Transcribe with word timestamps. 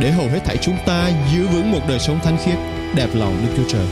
để 0.00 0.10
hầu 0.10 0.26
hết 0.28 0.40
thảy 0.44 0.56
chúng 0.56 0.76
ta 0.86 1.10
giữ 1.32 1.46
vững 1.46 1.72
một 1.72 1.80
đời 1.88 1.98
sống 1.98 2.18
thánh 2.22 2.36
khiết, 2.44 2.58
đẹp 2.96 3.08
lòng 3.14 3.36
Đức 3.46 3.52
Chúa 3.56 3.68
Trời. 3.68 3.86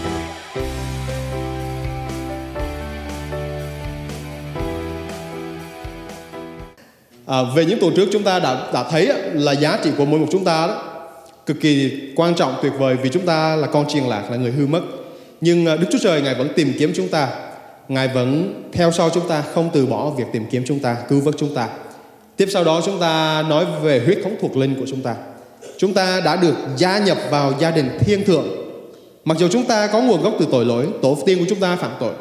À, 7.26 7.42
về 7.56 7.64
những 7.64 7.78
tuần 7.80 7.94
trước 7.96 8.08
chúng 8.12 8.22
ta 8.22 8.38
đã 8.38 8.70
đã 8.74 8.84
thấy 8.90 9.12
là 9.32 9.52
giá 9.52 9.78
trị 9.84 9.90
của 9.98 10.04
mỗi 10.04 10.20
một 10.20 10.26
chúng 10.30 10.44
ta 10.44 10.66
đó 10.66 10.82
cực 11.46 11.60
kỳ 11.60 12.00
quan 12.16 12.34
trọng 12.34 12.54
tuyệt 12.62 12.72
vời 12.78 12.96
vì 13.02 13.08
chúng 13.08 13.26
ta 13.26 13.56
là 13.56 13.66
con 13.66 13.88
chiên 13.88 14.04
lạc 14.04 14.30
là 14.30 14.36
người 14.36 14.52
hư 14.52 14.66
mất. 14.66 14.82
Nhưng 15.40 15.66
à, 15.66 15.76
Đức 15.76 15.86
Chúa 15.92 15.98
Trời 16.02 16.22
ngài 16.22 16.34
vẫn 16.34 16.48
tìm 16.56 16.72
kiếm 16.78 16.92
chúng 16.94 17.08
ta. 17.08 17.28
Ngài 17.88 18.08
vẫn 18.08 18.62
theo 18.72 18.92
sau 18.92 19.10
chúng 19.10 19.28
ta 19.28 19.42
không 19.54 19.70
từ 19.72 19.86
bỏ 19.86 20.10
việc 20.10 20.26
tìm 20.32 20.44
kiếm 20.50 20.62
chúng 20.66 20.78
ta 20.78 20.96
cứu 21.08 21.20
vớt 21.20 21.34
chúng 21.38 21.54
ta. 21.54 21.68
Tiếp 22.36 22.48
sau 22.52 22.64
đó 22.64 22.80
chúng 22.84 23.00
ta 23.00 23.42
nói 23.48 23.64
về 23.82 24.02
huyết 24.04 24.18
thống 24.24 24.36
thuộc 24.40 24.56
linh 24.56 24.74
của 24.80 24.86
chúng 24.86 25.00
ta 25.02 25.14
chúng 25.78 25.94
ta 25.94 26.20
đã 26.20 26.36
được 26.36 26.54
gia 26.76 26.98
nhập 26.98 27.18
vào 27.30 27.52
gia 27.60 27.70
đình 27.70 27.98
thiên 28.00 28.24
thượng 28.24 28.46
mặc 29.24 29.38
dù 29.38 29.48
chúng 29.48 29.64
ta 29.64 29.86
có 29.86 30.00
nguồn 30.00 30.22
gốc 30.22 30.34
từ 30.38 30.46
tội 30.52 30.64
lỗi 30.64 30.86
tổ 31.02 31.18
tiên 31.26 31.38
của 31.38 31.46
chúng 31.48 31.60
ta 31.60 31.76
phạm 31.76 31.90
tội 32.00 32.12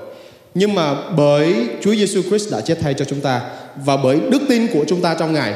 nhưng 0.56 0.76
mà 0.76 0.96
bởi 1.18 1.56
Chúa 1.82 1.96
Giêsu 1.96 2.22
Christ 2.22 2.52
đã 2.52 2.62
chết 2.62 2.78
thay 2.82 2.94
cho 2.94 3.06
chúng 3.06 3.22
ta 3.22 3.42
và 3.76 3.98
bởi 3.98 4.20
đức 4.30 4.42
tin 4.50 4.68
của 4.74 4.86
chúng 4.88 5.02
ta 5.02 5.16
trong 5.20 5.34
Ngài, 5.34 5.54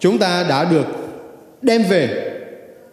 chúng 0.00 0.18
ta 0.18 0.44
đã 0.48 0.64
được 0.64 0.86
đem 1.62 1.82
về, 1.82 2.30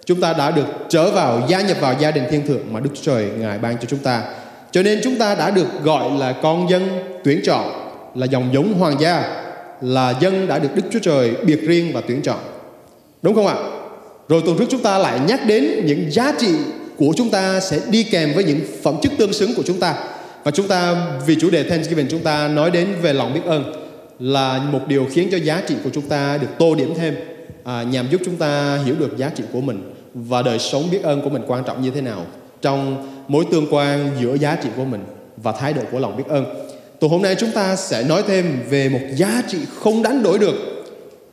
chúng 0.05 0.21
ta 0.21 0.33
đã 0.33 0.51
được 0.51 0.65
trở 0.89 1.11
vào 1.11 1.41
gia 1.47 1.61
nhập 1.61 1.77
vào 1.79 1.95
gia 1.99 2.11
đình 2.11 2.23
thiên 2.29 2.47
thượng 2.47 2.73
mà 2.73 2.79
Đức 2.79 2.89
Chúa 2.93 3.01
Trời 3.03 3.29
Ngài 3.39 3.59
ban 3.59 3.77
cho 3.77 3.85
chúng 3.87 3.99
ta. 3.99 4.23
Cho 4.71 4.83
nên 4.83 4.99
chúng 5.03 5.15
ta 5.15 5.35
đã 5.35 5.51
được 5.51 5.67
gọi 5.83 6.11
là 6.17 6.35
con 6.43 6.69
dân 6.69 6.87
tuyển 7.23 7.39
chọn, 7.43 7.71
là 8.15 8.25
dòng 8.25 8.49
giống 8.53 8.73
hoàng 8.73 8.95
gia, 8.99 9.43
là 9.81 10.13
dân 10.19 10.47
đã 10.47 10.59
được 10.59 10.69
Đức 10.75 10.83
Chúa 10.91 10.99
Trời 10.99 11.33
biệt 11.45 11.61
riêng 11.61 11.91
và 11.93 12.01
tuyển 12.07 12.21
chọn. 12.21 12.39
Đúng 13.21 13.35
không 13.35 13.47
ạ? 13.47 13.55
Rồi 14.29 14.41
tuần 14.45 14.57
trước 14.57 14.65
chúng 14.69 14.81
ta 14.81 14.97
lại 14.97 15.19
nhắc 15.27 15.47
đến 15.47 15.85
những 15.85 16.11
giá 16.11 16.33
trị 16.39 16.55
của 16.97 17.13
chúng 17.15 17.29
ta 17.29 17.59
sẽ 17.59 17.79
đi 17.89 18.03
kèm 18.03 18.33
với 18.33 18.43
những 18.43 18.59
phẩm 18.83 18.95
chất 19.01 19.11
tương 19.17 19.33
xứng 19.33 19.55
của 19.55 19.63
chúng 19.65 19.79
ta 19.79 19.95
và 20.43 20.51
chúng 20.51 20.67
ta 20.67 21.07
vì 21.25 21.35
chủ 21.35 21.49
đề 21.49 21.63
Thanksgiving 21.63 22.07
chúng 22.09 22.23
ta 22.23 22.47
nói 22.47 22.71
đến 22.71 22.87
về 23.01 23.13
lòng 23.13 23.33
biết 23.33 23.41
ơn 23.45 23.73
là 24.19 24.57
một 24.71 24.79
điều 24.87 25.07
khiến 25.11 25.27
cho 25.31 25.37
giá 25.37 25.61
trị 25.67 25.75
của 25.83 25.89
chúng 25.93 26.09
ta 26.09 26.37
được 26.37 26.47
tô 26.59 26.75
điểm 26.75 26.93
thêm 26.97 27.15
à, 27.63 27.83
nhằm 27.83 28.07
giúp 28.11 28.21
chúng 28.25 28.35
ta 28.35 28.79
hiểu 28.85 28.95
được 28.99 29.17
giá 29.17 29.29
trị 29.35 29.43
của 29.53 29.61
mình 29.61 29.93
và 30.13 30.41
đời 30.41 30.59
sống 30.59 30.83
biết 30.91 31.03
ơn 31.03 31.21
của 31.21 31.29
mình 31.29 31.41
quan 31.47 31.63
trọng 31.63 31.81
như 31.81 31.91
thế 31.91 32.01
nào 32.01 32.25
trong 32.61 33.07
mối 33.27 33.45
tương 33.51 33.67
quan 33.71 34.09
giữa 34.21 34.35
giá 34.35 34.57
trị 34.63 34.69
của 34.77 34.85
mình 34.85 35.03
và 35.37 35.51
thái 35.51 35.73
độ 35.73 35.81
của 35.91 35.99
lòng 35.99 36.17
biết 36.17 36.23
ơn. 36.27 36.45
Tuần 36.99 37.11
hôm 37.11 37.21
nay 37.21 37.35
chúng 37.35 37.51
ta 37.51 37.75
sẽ 37.75 38.03
nói 38.03 38.23
thêm 38.27 38.63
về 38.69 38.89
một 38.89 38.99
giá 39.15 39.43
trị 39.47 39.57
không 39.75 40.03
đánh 40.03 40.23
đổi 40.23 40.39
được. 40.39 40.55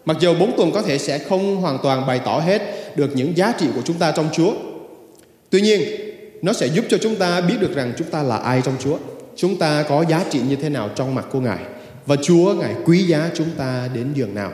Mặc 0.04 0.16
dù 0.20 0.34
bốn 0.34 0.56
tuần 0.56 0.72
có 0.72 0.82
thể 0.82 0.98
sẽ 0.98 1.18
không 1.18 1.56
hoàn 1.56 1.78
toàn 1.82 2.06
bày 2.06 2.20
tỏ 2.24 2.38
hết 2.38 2.62
được 2.96 3.16
những 3.16 3.36
giá 3.36 3.52
trị 3.58 3.66
của 3.74 3.82
chúng 3.84 3.98
ta 3.98 4.12
trong 4.12 4.28
Chúa. 4.32 4.52
Tuy 5.50 5.60
nhiên, 5.60 5.82
nó 6.42 6.52
sẽ 6.52 6.66
giúp 6.66 6.84
cho 6.88 6.98
chúng 6.98 7.16
ta 7.16 7.40
biết 7.40 7.54
được 7.60 7.74
rằng 7.74 7.92
chúng 7.98 8.10
ta 8.10 8.22
là 8.22 8.36
ai 8.36 8.62
trong 8.64 8.74
Chúa. 8.80 8.98
Chúng 9.36 9.56
ta 9.56 9.82
có 9.88 10.04
giá 10.08 10.24
trị 10.30 10.40
như 10.48 10.56
thế 10.56 10.68
nào 10.68 10.90
trong 10.96 11.14
mặt 11.14 11.26
của 11.30 11.40
Ngài. 11.40 11.58
Và 12.06 12.16
Chúa 12.22 12.54
Ngài 12.54 12.74
quý 12.84 12.98
giá 12.98 13.30
chúng 13.34 13.50
ta 13.56 13.88
đến 13.94 14.06
giường 14.14 14.34
nào. 14.34 14.52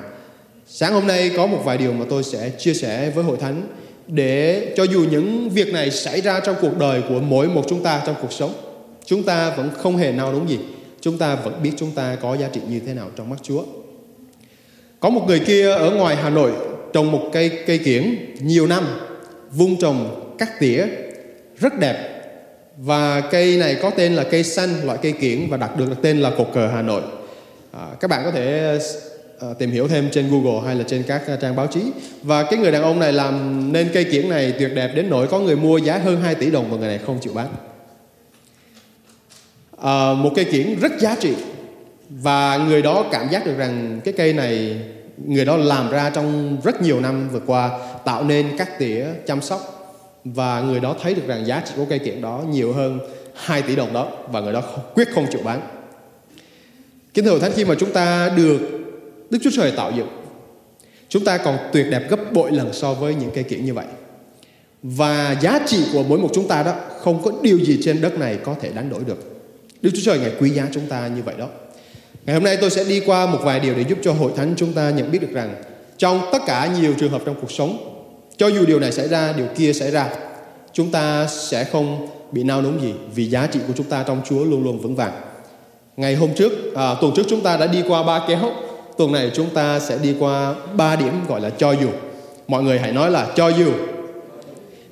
Sáng 0.67 0.93
hôm 0.93 1.07
nay 1.07 1.31
có 1.37 1.47
một 1.47 1.62
vài 1.65 1.79
điều 1.79 1.93
mà 1.93 2.05
tôi 2.11 2.23
sẽ 2.23 2.51
chia 2.59 2.75
sẻ 2.75 3.11
với 3.11 3.25
hội 3.25 3.37
thánh 3.37 3.62
để 4.07 4.73
cho 4.77 4.85
dù 4.85 5.05
những 5.11 5.51
việc 5.51 5.73
này 5.73 5.91
xảy 5.91 6.21
ra 6.21 6.41
trong 6.41 6.57
cuộc 6.61 6.79
đời 6.79 7.03
của 7.09 7.21
mỗi 7.21 7.49
một 7.49 7.65
chúng 7.69 7.83
ta 7.83 8.03
trong 8.07 8.15
cuộc 8.23 8.33
sống, 8.33 8.53
chúng 9.05 9.23
ta 9.23 9.51
vẫn 9.51 9.71
không 9.79 9.97
hề 9.97 10.12
nào 10.12 10.33
đúng 10.33 10.49
gì. 10.49 10.59
Chúng 11.01 11.19
ta 11.19 11.35
vẫn 11.35 11.62
biết 11.62 11.73
chúng 11.77 11.91
ta 11.91 12.17
có 12.23 12.37
giá 12.37 12.49
trị 12.53 12.61
như 12.69 12.81
thế 12.87 12.95
nào 12.95 13.11
trong 13.17 13.31
mắt 13.31 13.37
Chúa. 13.43 13.62
Có 15.01 15.11
một 15.11 15.25
người 15.27 15.39
kia 15.39 15.73
ở 15.73 15.91
ngoài 15.91 16.17
Hà 16.17 16.31
Nội 16.31 16.53
trồng 16.93 17.12
một 17.12 17.31
cây 17.32 17.50
cây 17.66 17.78
kiển 17.78 18.16
nhiều 18.41 18.66
năm, 18.66 18.84
vung 19.53 19.76
trồng 19.81 20.34
cắt 20.38 20.60
tỉa 20.60 20.87
rất 21.56 21.78
đẹp. 21.78 22.15
Và 22.76 23.21
cây 23.21 23.56
này 23.56 23.76
có 23.82 23.91
tên 23.91 24.15
là 24.15 24.25
cây 24.25 24.44
xanh 24.44 24.71
loại 24.84 24.99
cây 25.03 25.12
kiển 25.12 25.49
và 25.50 25.56
đặt 25.56 25.76
được 25.76 26.03
tên 26.03 26.21
là 26.21 26.31
cột 26.31 26.50
cờ 26.54 26.69
Hà 26.69 26.82
Nội. 26.82 27.03
À, 27.72 27.87
các 28.00 28.10
bạn 28.10 28.22
có 28.25 28.31
thể 28.31 28.78
à, 29.41 29.49
tìm 29.59 29.71
hiểu 29.71 29.88
thêm 29.88 30.09
trên 30.12 30.31
Google 30.31 30.66
hay 30.66 30.76
là 30.76 30.84
trên 30.87 31.03
các 31.03 31.22
trang 31.41 31.56
báo 31.56 31.66
chí. 31.66 31.81
Và 32.22 32.43
cái 32.43 32.59
người 32.59 32.72
đàn 32.72 32.82
ông 32.82 32.99
này 32.99 33.12
làm 33.12 33.65
nên 33.72 33.88
cây 33.94 34.05
kiển 34.05 34.28
này 34.28 34.53
tuyệt 34.59 34.70
đẹp 34.75 34.93
đến 34.94 35.10
nỗi 35.10 35.26
có 35.26 35.41
người 35.41 35.56
mua 35.56 35.78
giá 35.78 35.99
hơn 35.99 36.20
2 36.20 36.34
tỷ 36.34 36.50
đồng 36.50 36.70
và 36.70 36.76
người 36.76 36.88
này 36.88 36.99
không 37.06 37.19
chịu 37.20 37.32
bán. 37.32 37.49
À, 39.82 40.15
một 40.15 40.32
cây 40.37 40.44
kiển 40.44 40.78
rất 40.81 40.93
giá 40.99 41.16
trị 41.20 41.34
và 42.09 42.56
người 42.56 42.82
đó 42.82 43.05
cảm 43.12 43.28
giác 43.31 43.47
được 43.47 43.59
rằng 43.59 44.00
cái 44.05 44.15
cây 44.16 44.32
này 44.32 44.76
người 45.27 45.45
đó 45.45 45.56
làm 45.56 45.91
ra 45.91 46.11
trong 46.11 46.56
rất 46.65 46.83
nhiều 46.83 47.01
năm 47.01 47.29
vừa 47.33 47.41
qua, 47.47 47.79
tạo 48.05 48.25
nên 48.25 48.47
các 48.59 48.79
tỉa 48.79 49.06
chăm 49.27 49.43
sóc 49.43 49.75
và 50.25 50.61
người 50.61 50.81
đó 50.81 50.97
thấy 51.03 51.15
được 51.15 51.27
rằng 51.27 51.47
giá 51.47 51.62
trị 51.67 51.73
của 51.77 51.84
cây 51.89 51.99
kiện 51.99 52.21
đó 52.21 52.45
nhiều 52.51 52.73
hơn 52.73 52.99
2 53.34 53.62
tỷ 53.62 53.77
đồng 53.77 53.93
đó, 53.93 54.12
và 54.33 54.41
người 54.41 54.53
đó 54.53 54.62
quyết 54.95 55.09
không 55.15 55.27
chịu 55.31 55.41
bán. 55.45 55.61
Kính 57.15 57.25
thưa 57.25 57.39
Thánh 57.39 57.53
khi 57.55 57.65
mà 57.65 57.75
chúng 57.79 57.93
ta 57.93 58.29
được 58.37 58.59
Đức 59.31 59.39
Chúa 59.43 59.51
Trời 59.56 59.73
tạo 59.77 59.93
dựng, 59.97 60.09
chúng 61.09 61.25
ta 61.25 61.39
còn 61.39 61.59
tuyệt 61.73 61.87
đẹp 61.91 62.03
gấp 62.11 62.33
bội 62.33 62.53
lần 62.53 62.73
so 62.73 62.95
với 62.95 63.15
những 63.15 63.31
cây 63.35 63.45
kiện 63.45 63.65
như 63.65 63.75
vậy. 63.75 63.87
Và 64.83 65.37
giá 65.41 65.61
trị 65.67 65.85
của 65.93 66.03
mỗi 66.03 66.19
một 66.19 66.31
chúng 66.33 66.49
ta 66.49 66.62
đó 66.62 66.75
không 67.00 67.23
có 67.23 67.33
điều 67.43 67.59
gì 67.59 67.79
trên 67.83 68.00
đất 68.00 68.19
này 68.19 68.39
có 68.45 68.55
thể 68.61 68.71
đánh 68.75 68.91
đổi 68.91 69.00
được. 69.06 69.43
Đức 69.83 69.91
Chúa 69.95 70.03
Trời 70.05 70.19
ngày 70.19 70.33
quý 70.41 70.50
giá 70.50 70.67
chúng 70.73 70.87
ta 70.87 71.09
như 71.09 71.23
vậy 71.23 71.35
đó. 71.39 71.47
Ngày 72.28 72.34
hôm 72.34 72.44
nay 72.44 72.56
tôi 72.61 72.71
sẽ 72.71 72.84
đi 72.84 73.00
qua 73.06 73.27
một 73.27 73.39
vài 73.43 73.61
điều 73.61 73.75
để 73.75 73.84
giúp 73.89 73.99
cho 74.03 74.12
hội 74.12 74.33
thánh 74.37 74.55
chúng 74.56 74.72
ta 74.72 74.91
nhận 74.91 75.11
biết 75.11 75.19
được 75.19 75.33
rằng 75.33 75.55
trong 75.99 76.21
tất 76.33 76.39
cả 76.47 76.71
nhiều 76.81 76.94
trường 76.99 77.11
hợp 77.11 77.22
trong 77.27 77.34
cuộc 77.41 77.53
sống 77.53 77.78
cho 78.37 78.47
dù 78.47 78.66
điều 78.66 78.81
này 78.81 78.93
xảy 78.93 79.09
ra, 79.09 79.33
điều 79.33 79.47
kia 79.56 79.72
xảy 79.72 79.91
ra, 79.91 80.11
chúng 80.72 80.91
ta 80.91 81.27
sẽ 81.27 81.65
không 81.65 82.09
bị 82.33 82.43
nao 82.43 82.62
núng 82.62 82.83
gì 82.83 82.94
vì 83.15 83.27
giá 83.27 83.47
trị 83.47 83.61
của 83.67 83.72
chúng 83.77 83.87
ta 83.87 84.05
trong 84.06 84.21
Chúa 84.28 84.44
luôn 84.44 84.65
luôn 84.65 84.78
vững 84.78 84.94
vàng. 84.94 85.12
Ngày 85.97 86.15
hôm 86.15 86.34
trước, 86.34 86.53
à, 86.75 86.94
tuần 87.00 87.12
trước 87.17 87.22
chúng 87.28 87.41
ta 87.41 87.56
đã 87.56 87.67
đi 87.67 87.83
qua 87.88 88.03
ba 88.03 88.25
kéo, 88.28 88.50
tuần 88.99 89.12
này 89.12 89.31
chúng 89.34 89.50
ta 89.50 89.81
sẽ 89.81 89.99
đi 90.03 90.15
qua 90.19 90.55
ba 90.77 90.97
điểm 90.97 91.12
gọi 91.28 91.41
là 91.41 91.50
cho 91.50 91.72
dù. 91.72 91.88
Mọi 92.49 92.62
người 92.62 92.78
hãy 92.78 92.93
nói 92.93 93.11
là 93.11 93.33
cho 93.37 93.49
dù. 93.49 93.72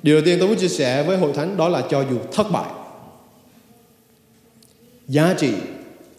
Điều 0.03 0.15
đầu 0.15 0.25
tiên 0.25 0.37
tôi 0.39 0.47
muốn 0.47 0.57
chia 0.57 0.67
sẻ 0.67 1.03
với 1.03 1.17
hội 1.17 1.33
thánh 1.33 1.57
đó 1.57 1.69
là 1.69 1.81
cho 1.89 2.03
dù 2.09 2.17
thất 2.33 2.51
bại. 2.51 2.71
Giá 5.07 5.35
trị 5.37 5.53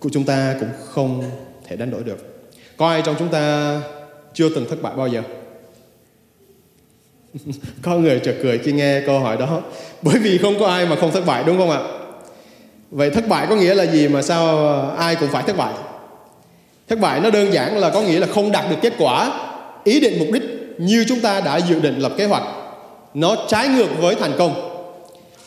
của 0.01 0.09
chúng 0.13 0.25
ta 0.25 0.55
cũng 0.61 0.69
không 0.85 1.25
thể 1.67 1.77
đánh 1.77 1.91
đổi 1.91 2.03
được. 2.05 2.45
Có 2.77 2.89
ai 2.89 3.03
trong 3.05 3.15
chúng 3.19 3.29
ta 3.29 3.77
chưa 4.35 4.49
từng 4.49 4.67
thất 4.71 4.83
bại 4.83 4.93
bao 4.97 5.09
giờ? 5.09 5.23
có 7.83 7.95
người 7.95 8.21
chợt 8.25 8.35
cười 8.43 8.59
khi 8.59 8.73
nghe 8.73 9.01
câu 9.07 9.21
hỏi 9.21 9.37
đó. 9.37 9.61
Bởi 10.03 10.19
vì 10.19 10.39
không 10.39 10.59
có 10.61 10.67
ai 10.67 10.87
mà 10.87 10.97
không 10.97 11.13
thất 11.13 11.27
bại, 11.27 11.45
đúng 11.47 11.59
không 11.59 11.71
ạ? 11.71 11.81
Vậy 12.91 13.11
thất 13.11 13.29
bại 13.29 13.47
có 13.51 13.57
nghĩa 13.57 13.75
là 13.75 13.87
gì 13.87 14.09
mà 14.09 14.23
sao 14.23 14.47
ờ, 14.47 14.95
ai 14.99 15.17
cũng 15.17 15.29
phải 15.29 15.43
thất 15.43 15.57
bại? 15.57 15.73
Thất 16.89 17.01
bại 17.01 17.21
nó 17.21 17.31
đơn 17.31 17.53
giản 17.53 17.79
là 17.79 17.91
có 17.91 18.03
nghĩa 18.03 18.21
là 18.21 18.27
không 18.27 18.53
đạt 18.53 18.71
được 18.71 18.77
kết 18.83 18.93
quả. 18.99 19.33
Ý 19.85 20.01
định, 20.01 20.19
mục 20.19 20.29
đích 20.33 20.43
như 20.79 21.05
chúng 21.09 21.21
ta 21.21 21.41
đã 21.41 21.57
dự 21.57 21.81
định 21.81 21.99
lập 21.99 22.13
kế 22.17 22.25
hoạch, 22.25 22.43
nó 23.15 23.37
trái 23.49 23.69
ngược 23.69 23.89
với 24.01 24.15
thành 24.15 24.33
công. 24.39 24.65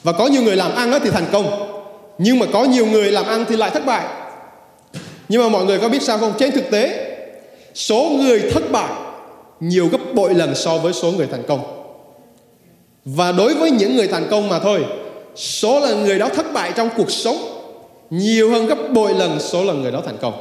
Và 0.03 0.11
có 0.11 0.27
nhiều 0.27 0.41
người 0.41 0.55
làm 0.55 0.75
ăn 0.75 0.93
thì 1.03 1.09
thành 1.09 1.25
công, 1.31 1.71
nhưng 2.17 2.39
mà 2.39 2.45
có 2.53 2.63
nhiều 2.63 2.85
người 2.85 3.11
làm 3.11 3.25
ăn 3.25 3.45
thì 3.49 3.55
lại 3.55 3.69
thất 3.69 3.85
bại 3.85 4.20
nhưng 5.31 5.41
mà 5.41 5.49
mọi 5.49 5.65
người 5.65 5.79
có 5.79 5.89
biết 5.89 6.01
sao 6.01 6.17
không? 6.17 6.33
Trên 6.39 6.51
thực 6.51 6.71
tế, 6.71 7.15
số 7.73 8.09
người 8.09 8.51
thất 8.51 8.71
bại 8.71 8.93
nhiều 9.59 9.87
gấp 9.87 10.13
bội 10.13 10.33
lần 10.33 10.55
so 10.55 10.77
với 10.77 10.93
số 10.93 11.11
người 11.11 11.27
thành 11.31 11.43
công. 11.47 11.61
Và 13.05 13.31
đối 13.31 13.53
với 13.53 13.71
những 13.71 13.95
người 13.95 14.07
thành 14.07 14.27
công 14.31 14.49
mà 14.49 14.59
thôi, 14.59 14.85
số 15.35 15.79
lần 15.79 16.03
người 16.03 16.19
đó 16.19 16.29
thất 16.35 16.53
bại 16.53 16.71
trong 16.75 16.89
cuộc 16.97 17.11
sống 17.11 17.37
nhiều 18.09 18.51
hơn 18.51 18.67
gấp 18.67 18.77
bội 18.93 19.13
lần 19.13 19.39
số 19.39 19.63
lần 19.63 19.81
người 19.81 19.91
đó 19.91 20.01
thành 20.05 20.17
công. 20.21 20.33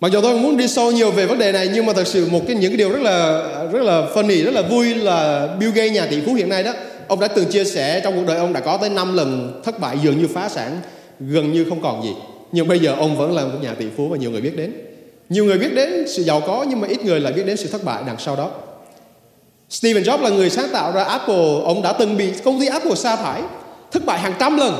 Mặc 0.00 0.12
dù 0.12 0.20
tôi 0.20 0.32
không 0.32 0.42
muốn 0.42 0.56
đi 0.56 0.68
sâu 0.68 0.90
nhiều 0.90 1.10
về 1.10 1.26
vấn 1.26 1.38
đề 1.38 1.52
này, 1.52 1.70
nhưng 1.74 1.86
mà 1.86 1.92
thật 1.92 2.06
sự 2.06 2.28
một 2.30 2.40
cái 2.46 2.56
những 2.56 2.70
cái 2.70 2.76
điều 2.76 2.90
rất 2.90 3.02
là 3.02 3.42
rất 3.72 3.82
là 3.82 4.06
funny, 4.14 4.44
rất 4.44 4.54
là 4.54 4.62
vui 4.62 4.94
là 4.94 5.48
Bill 5.60 5.72
Gates, 5.72 5.92
nhà 5.92 6.06
tỷ 6.10 6.20
phú 6.26 6.34
hiện 6.34 6.48
nay 6.48 6.62
đó, 6.62 6.72
ông 7.08 7.20
đã 7.20 7.28
từng 7.28 7.46
chia 7.46 7.64
sẻ 7.64 8.00
trong 8.04 8.16
cuộc 8.16 8.26
đời 8.26 8.38
ông 8.38 8.52
đã 8.52 8.60
có 8.60 8.76
tới 8.76 8.90
5 8.90 9.16
lần 9.16 9.60
thất 9.64 9.80
bại 9.80 9.96
dường 10.02 10.18
như 10.18 10.28
phá 10.34 10.48
sản, 10.48 10.80
gần 11.20 11.52
như 11.52 11.66
không 11.68 11.82
còn 11.82 12.02
gì 12.02 12.10
nhưng 12.52 12.68
bây 12.68 12.78
giờ 12.78 12.94
ông 12.98 13.16
vẫn 13.16 13.34
là 13.34 13.44
một 13.44 13.58
nhà 13.62 13.74
tỷ 13.74 13.86
phú 13.96 14.08
và 14.08 14.16
nhiều 14.16 14.30
người 14.30 14.40
biết 14.40 14.56
đến. 14.56 14.72
Nhiều 15.28 15.44
người 15.44 15.58
biết 15.58 15.74
đến 15.74 16.08
sự 16.08 16.22
giàu 16.22 16.40
có 16.46 16.66
nhưng 16.68 16.80
mà 16.80 16.88
ít 16.88 17.04
người 17.04 17.20
lại 17.20 17.32
biết 17.32 17.46
đến 17.46 17.56
sự 17.56 17.68
thất 17.68 17.84
bại 17.84 18.02
đằng 18.06 18.16
sau 18.18 18.36
đó. 18.36 18.50
Steve 19.70 20.00
Jobs 20.00 20.22
là 20.22 20.30
người 20.30 20.50
sáng 20.50 20.68
tạo 20.72 20.92
ra 20.92 21.04
Apple, 21.04 21.60
ông 21.64 21.82
đã 21.82 21.92
từng 21.92 22.16
bị 22.16 22.30
công 22.44 22.60
ty 22.60 22.66
Apple 22.66 22.94
sa 22.94 23.16
thải, 23.16 23.42
thất 23.92 24.04
bại 24.04 24.18
hàng 24.18 24.34
trăm 24.38 24.56
lần. 24.56 24.74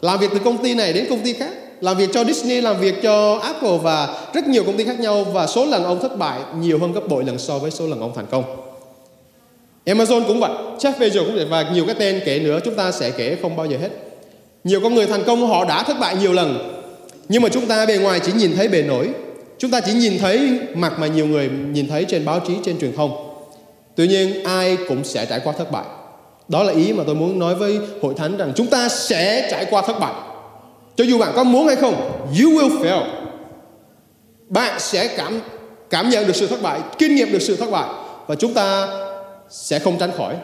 Làm 0.00 0.18
việc 0.18 0.28
từ 0.32 0.38
công 0.38 0.62
ty 0.62 0.74
này 0.74 0.92
đến 0.92 1.06
công 1.10 1.20
ty 1.20 1.32
khác, 1.32 1.50
làm 1.80 1.96
việc 1.96 2.10
cho 2.12 2.24
Disney, 2.24 2.60
làm 2.60 2.80
việc 2.80 3.02
cho 3.02 3.38
Apple 3.42 3.78
và 3.82 4.26
rất 4.34 4.46
nhiều 4.46 4.64
công 4.64 4.76
ty 4.76 4.84
khác 4.84 5.00
nhau. 5.00 5.24
Và 5.24 5.46
số 5.46 5.66
lần 5.66 5.84
ông 5.84 6.00
thất 6.02 6.18
bại 6.18 6.40
nhiều 6.60 6.78
hơn 6.78 6.92
gấp 6.92 7.08
bội 7.08 7.24
lần 7.24 7.38
so 7.38 7.58
với 7.58 7.70
số 7.70 7.86
lần 7.86 8.00
ông 8.00 8.12
thành 8.14 8.26
công. 8.30 8.44
Amazon 9.86 10.24
cũng 10.26 10.40
vậy, 10.40 10.50
Jeff 10.78 10.92
Bezos 10.98 11.24
cũng 11.24 11.34
vậy. 11.34 11.44
Và 11.44 11.70
nhiều 11.74 11.86
cái 11.86 11.94
tên 11.98 12.20
kể 12.24 12.38
nữa 12.38 12.58
chúng 12.64 12.74
ta 12.74 12.92
sẽ 12.92 13.10
kể 13.10 13.36
không 13.42 13.56
bao 13.56 13.66
giờ 13.66 13.76
hết. 13.80 13.90
Nhiều 14.64 14.80
con 14.80 14.94
người 14.94 15.06
thành 15.06 15.24
công 15.24 15.46
họ 15.46 15.64
đã 15.64 15.82
thất 15.82 15.96
bại 16.00 16.16
nhiều 16.16 16.32
lần 16.32 16.81
nhưng 17.28 17.42
mà 17.42 17.48
chúng 17.48 17.66
ta 17.66 17.86
bề 17.86 17.96
ngoài 17.96 18.20
chỉ 18.20 18.32
nhìn 18.32 18.56
thấy 18.56 18.68
bề 18.68 18.82
nổi. 18.82 19.08
Chúng 19.58 19.70
ta 19.70 19.80
chỉ 19.80 19.92
nhìn 19.92 20.18
thấy 20.18 20.60
mặt 20.74 20.92
mà 20.98 21.06
nhiều 21.06 21.26
người 21.26 21.50
nhìn 21.72 21.88
thấy 21.88 22.04
trên 22.04 22.24
báo 22.24 22.40
chí, 22.46 22.54
trên 22.64 22.78
truyền 22.78 22.96
thông. 22.96 23.28
Tuy 23.94 24.08
nhiên 24.08 24.44
ai 24.44 24.78
cũng 24.88 25.04
sẽ 25.04 25.26
trải 25.26 25.40
qua 25.44 25.52
thất 25.58 25.70
bại. 25.72 25.84
Đó 26.48 26.62
là 26.62 26.72
ý 26.72 26.92
mà 26.92 27.04
tôi 27.06 27.14
muốn 27.14 27.38
nói 27.38 27.54
với 27.54 27.78
hội 28.02 28.14
thánh 28.16 28.36
rằng 28.36 28.52
Chúng 28.56 28.66
ta 28.66 28.88
sẽ 28.88 29.48
trải 29.50 29.66
qua 29.70 29.82
thất 29.82 30.00
bại. 30.00 30.14
Cho 30.96 31.04
dù 31.04 31.18
bạn 31.18 31.32
có 31.36 31.44
muốn 31.44 31.66
hay 31.66 31.76
không 31.76 31.94
You 32.40 32.50
will 32.50 32.82
fail. 32.82 33.04
Bạn 34.48 34.80
sẽ 34.80 35.08
cảm 35.16 35.40
cảm 35.90 36.10
nhận 36.10 36.26
được 36.26 36.36
sự 36.36 36.46
thất 36.46 36.62
bại 36.62 36.80
Kinh 36.98 37.14
nghiệm 37.14 37.32
được 37.32 37.42
sự 37.42 37.56
thất 37.56 37.70
bại 37.70 37.88
Và 38.26 38.34
chúng 38.34 38.54
ta 38.54 38.88
sẽ 39.50 39.78
không 39.78 39.98
tránh 39.98 40.10
khỏi. 40.16 40.34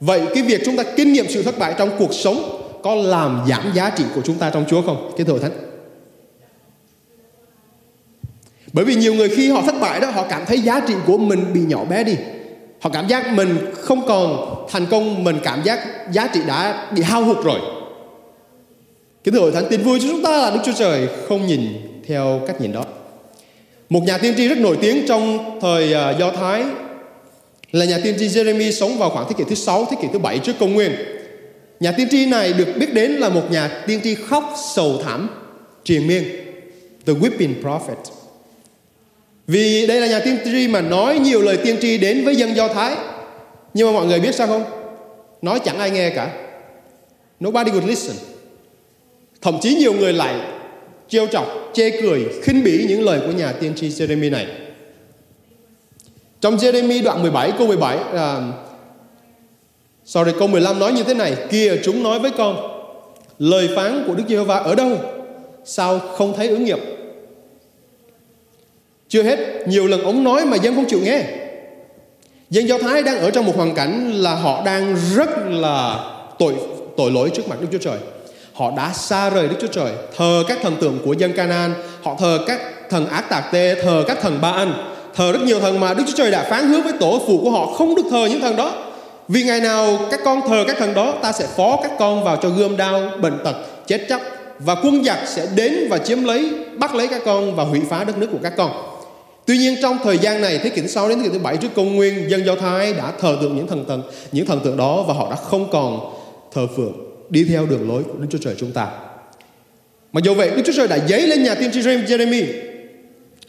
Vậy 0.00 0.20
cái 0.34 0.42
việc 0.42 0.62
chúng 0.64 0.76
ta 0.76 0.82
kinh 0.82 1.12
nghiệm 1.12 1.28
sự 1.28 1.42
thất 1.42 1.58
bại 1.58 1.74
trong 1.78 1.90
cuộc 1.98 2.14
sống 2.14 2.57
có 2.82 2.94
làm 2.94 3.44
giảm 3.48 3.72
giá 3.74 3.90
trị 3.90 4.04
của 4.14 4.20
chúng 4.24 4.38
ta 4.38 4.50
trong 4.50 4.64
Chúa 4.68 4.82
không? 4.82 5.12
Cái 5.16 5.26
thưa 5.26 5.38
thánh. 5.38 5.52
Bởi 8.72 8.84
vì 8.84 8.94
nhiều 8.94 9.14
người 9.14 9.28
khi 9.28 9.50
họ 9.50 9.62
thất 9.62 9.74
bại 9.80 10.00
đó 10.00 10.10
họ 10.10 10.26
cảm 10.30 10.46
thấy 10.46 10.60
giá 10.60 10.80
trị 10.80 10.94
của 11.06 11.18
mình 11.18 11.52
bị 11.54 11.60
nhỏ 11.60 11.84
bé 11.84 12.04
đi. 12.04 12.14
Họ 12.80 12.90
cảm 12.90 13.08
giác 13.08 13.32
mình 13.34 13.58
không 13.74 14.06
còn 14.06 14.54
thành 14.68 14.86
công, 14.86 15.24
mình 15.24 15.38
cảm 15.44 15.62
giác 15.64 15.80
giá 16.12 16.26
trị 16.26 16.40
đã 16.46 16.88
bị 16.94 17.02
hao 17.02 17.24
hụt 17.24 17.44
rồi. 17.44 17.60
Kính 19.24 19.34
thưa 19.34 19.40
hội 19.40 19.52
thánh, 19.52 19.66
tin 19.70 19.82
vui 19.82 20.00
cho 20.00 20.08
chúng 20.10 20.22
ta 20.22 20.38
là 20.38 20.50
Đức 20.50 20.60
Chúa 20.64 20.72
Trời 20.72 21.08
không 21.28 21.46
nhìn 21.46 21.68
theo 22.06 22.40
cách 22.46 22.60
nhìn 22.60 22.72
đó. 22.72 22.84
Một 23.88 24.02
nhà 24.02 24.18
tiên 24.18 24.34
tri 24.36 24.48
rất 24.48 24.58
nổi 24.58 24.78
tiếng 24.80 25.06
trong 25.08 25.58
thời 25.60 25.94
à, 25.94 26.10
Do 26.10 26.30
Thái 26.30 26.64
là 27.72 27.84
nhà 27.84 27.98
tiên 28.04 28.14
tri 28.18 28.28
Jeremy 28.28 28.70
sống 28.70 28.98
vào 28.98 29.10
khoảng 29.10 29.26
thế 29.28 29.34
kỷ 29.38 29.44
thứ 29.48 29.54
6, 29.54 29.86
thế 29.90 29.96
kỷ 30.02 30.08
thứ 30.12 30.18
7 30.18 30.38
trước 30.38 30.52
công 30.60 30.74
nguyên. 30.74 30.92
Nhà 31.80 31.92
tiên 31.92 32.08
tri 32.10 32.26
này 32.26 32.52
được 32.52 32.68
biết 32.76 32.94
đến 32.94 33.12
là 33.12 33.28
một 33.28 33.50
nhà 33.50 33.82
tiên 33.86 34.00
tri 34.04 34.14
khóc 34.14 34.54
sầu 34.74 35.00
thảm 35.04 35.28
triền 35.84 36.06
miên. 36.06 36.24
The 37.06 37.12
Weeping 37.12 37.54
Prophet. 37.60 37.98
Vì 39.46 39.86
đây 39.86 40.00
là 40.00 40.06
nhà 40.06 40.20
tiên 40.20 40.38
tri 40.44 40.68
mà 40.68 40.80
nói 40.80 41.18
nhiều 41.18 41.42
lời 41.42 41.58
tiên 41.64 41.76
tri 41.80 41.98
đến 41.98 42.24
với 42.24 42.36
dân 42.36 42.56
Do 42.56 42.68
Thái. 42.68 42.96
Nhưng 43.74 43.86
mà 43.86 43.92
mọi 43.92 44.06
người 44.06 44.20
biết 44.20 44.34
sao 44.34 44.46
không? 44.46 44.64
Nói 45.42 45.60
chẳng 45.64 45.78
ai 45.78 45.90
nghe 45.90 46.10
cả. 46.10 46.30
Nobody 47.44 47.70
would 47.70 47.86
listen. 47.86 48.16
Thậm 49.42 49.58
chí 49.62 49.74
nhiều 49.74 49.92
người 49.92 50.12
lại 50.12 50.40
trêu 51.08 51.26
chọc, 51.26 51.70
chê 51.74 51.90
cười, 52.02 52.24
khinh 52.42 52.64
bỉ 52.64 52.86
những 52.88 53.02
lời 53.02 53.20
của 53.26 53.32
nhà 53.32 53.52
tiên 53.52 53.72
tri 53.76 53.88
Jeremy 53.88 54.30
này. 54.30 54.46
Trong 56.40 56.56
Jeremy 56.56 57.02
đoạn 57.02 57.22
17 57.22 57.52
câu 57.58 57.66
17 57.66 57.98
là 58.12 58.52
sau 60.10 60.24
đây 60.24 60.34
câu 60.38 60.48
15 60.48 60.78
nói 60.78 60.92
như 60.92 61.02
thế 61.02 61.14
này, 61.14 61.36
Kìa 61.50 61.76
chúng 61.84 62.02
nói 62.02 62.18
với 62.18 62.30
con, 62.30 62.56
Lời 63.38 63.68
phán 63.76 64.04
của 64.06 64.14
Đức 64.14 64.24
Giê-hô-va 64.28 64.56
ở 64.56 64.74
đâu? 64.74 64.90
Sao 65.64 65.98
không 65.98 66.36
thấy 66.36 66.48
ứng 66.48 66.64
nghiệm? 66.64 66.78
Chưa 69.08 69.22
hết, 69.22 69.38
Nhiều 69.66 69.86
lần 69.86 70.02
ông 70.02 70.24
nói 70.24 70.44
mà 70.44 70.56
dân 70.56 70.74
không 70.74 70.84
chịu 70.88 71.00
nghe. 71.02 71.22
Dân 72.50 72.68
Do 72.68 72.78
Thái 72.78 73.02
đang 73.02 73.18
ở 73.18 73.30
trong 73.30 73.46
một 73.46 73.56
hoàn 73.56 73.74
cảnh 73.74 74.12
Là 74.12 74.34
họ 74.34 74.62
đang 74.64 74.96
rất 75.14 75.30
là 75.48 76.04
tội 76.38 76.54
tội 76.96 77.10
lỗi 77.10 77.30
trước 77.34 77.48
mặt 77.48 77.60
Đức 77.60 77.68
Chúa 77.72 77.78
Trời. 77.78 77.98
Họ 78.52 78.72
đã 78.76 78.92
xa 78.92 79.30
rời 79.30 79.48
Đức 79.48 79.56
Chúa 79.60 79.66
Trời, 79.66 79.92
Thờ 80.16 80.44
các 80.48 80.58
thần 80.62 80.76
tượng 80.80 80.98
của 81.04 81.12
dân 81.12 81.32
Canaan, 81.32 81.74
Họ 82.02 82.16
thờ 82.18 82.38
các 82.46 82.60
thần 82.90 83.06
ác 83.06 83.28
tạc 83.28 83.44
tê, 83.52 83.74
Thờ 83.82 84.04
các 84.06 84.18
thần 84.20 84.38
Ba 84.40 84.50
Anh. 84.50 84.72
Thờ 85.14 85.32
rất 85.32 85.42
nhiều 85.42 85.60
thần 85.60 85.80
mà 85.80 85.94
Đức 85.94 86.04
Chúa 86.06 86.16
Trời 86.16 86.30
đã 86.30 86.46
phán 86.50 86.68
hứa 86.68 86.80
với 86.80 86.92
tổ 87.00 87.22
phụ 87.26 87.40
của 87.42 87.50
họ 87.50 87.66
Không 87.66 87.94
được 87.94 88.04
thờ 88.10 88.26
những 88.30 88.40
thần 88.40 88.56
đó 88.56 88.87
vì 89.28 89.42
ngày 89.42 89.60
nào 89.60 89.98
các 90.10 90.20
con 90.24 90.40
thờ 90.48 90.64
các 90.66 90.76
thần 90.78 90.94
đó 90.94 91.14
Ta 91.22 91.32
sẽ 91.32 91.46
phó 91.56 91.78
các 91.82 91.90
con 91.98 92.24
vào 92.24 92.36
cho 92.42 92.48
gươm 92.48 92.76
đau 92.76 93.10
Bệnh 93.20 93.38
tật, 93.44 93.56
chết 93.86 94.06
chóc 94.08 94.20
Và 94.58 94.74
quân 94.74 95.04
giặc 95.04 95.18
sẽ 95.26 95.46
đến 95.54 95.86
và 95.90 95.98
chiếm 95.98 96.24
lấy 96.24 96.50
Bắt 96.78 96.94
lấy 96.94 97.06
các 97.08 97.22
con 97.24 97.56
và 97.56 97.64
hủy 97.64 97.80
phá 97.90 98.04
đất 98.04 98.18
nước 98.18 98.28
của 98.32 98.38
các 98.42 98.52
con. 98.56 98.72
Tuy 99.46 99.58
nhiên 99.58 99.76
trong 99.82 99.98
thời 100.04 100.18
gian 100.18 100.40
này 100.40 100.58
Thế 100.58 100.70
kỷ 100.70 100.80
thứ 100.80 100.86
6 100.86 101.08
đến 101.08 101.18
thế 101.18 101.24
kỷ 101.24 101.30
thứ 101.30 101.38
7 101.38 101.56
trước 101.56 101.74
công 101.74 101.96
nguyên 101.96 102.30
Dân 102.30 102.46
Do 102.46 102.54
Thái 102.54 102.92
đã 102.92 103.12
thờ 103.20 103.36
tượng 103.40 103.56
những 103.56 103.66
thần 103.66 103.84
tượng 103.84 104.02
Những 104.32 104.46
thần 104.46 104.60
tượng 104.64 104.76
đó 104.76 105.04
và 105.08 105.14
họ 105.14 105.30
đã 105.30 105.36
không 105.36 105.70
còn 105.70 106.14
thờ 106.54 106.66
phượng 106.76 106.92
Đi 107.30 107.44
theo 107.44 107.66
đường 107.66 107.88
lối 107.88 108.02
của 108.02 108.18
Đức 108.18 108.26
Chúa 108.30 108.38
Trời 108.38 108.54
chúng 108.58 108.72
ta. 108.72 108.88
Mặc 110.12 110.24
dù 110.24 110.34
vậy 110.34 110.50
Đức 110.50 110.62
Chúa 110.66 110.72
Trời 110.72 110.88
đã 110.88 110.98
giấy 111.06 111.26
lên 111.26 111.44
nhà 111.44 111.54
tiên 111.54 111.70
tri 111.72 111.80
Jeremy. 111.80 112.44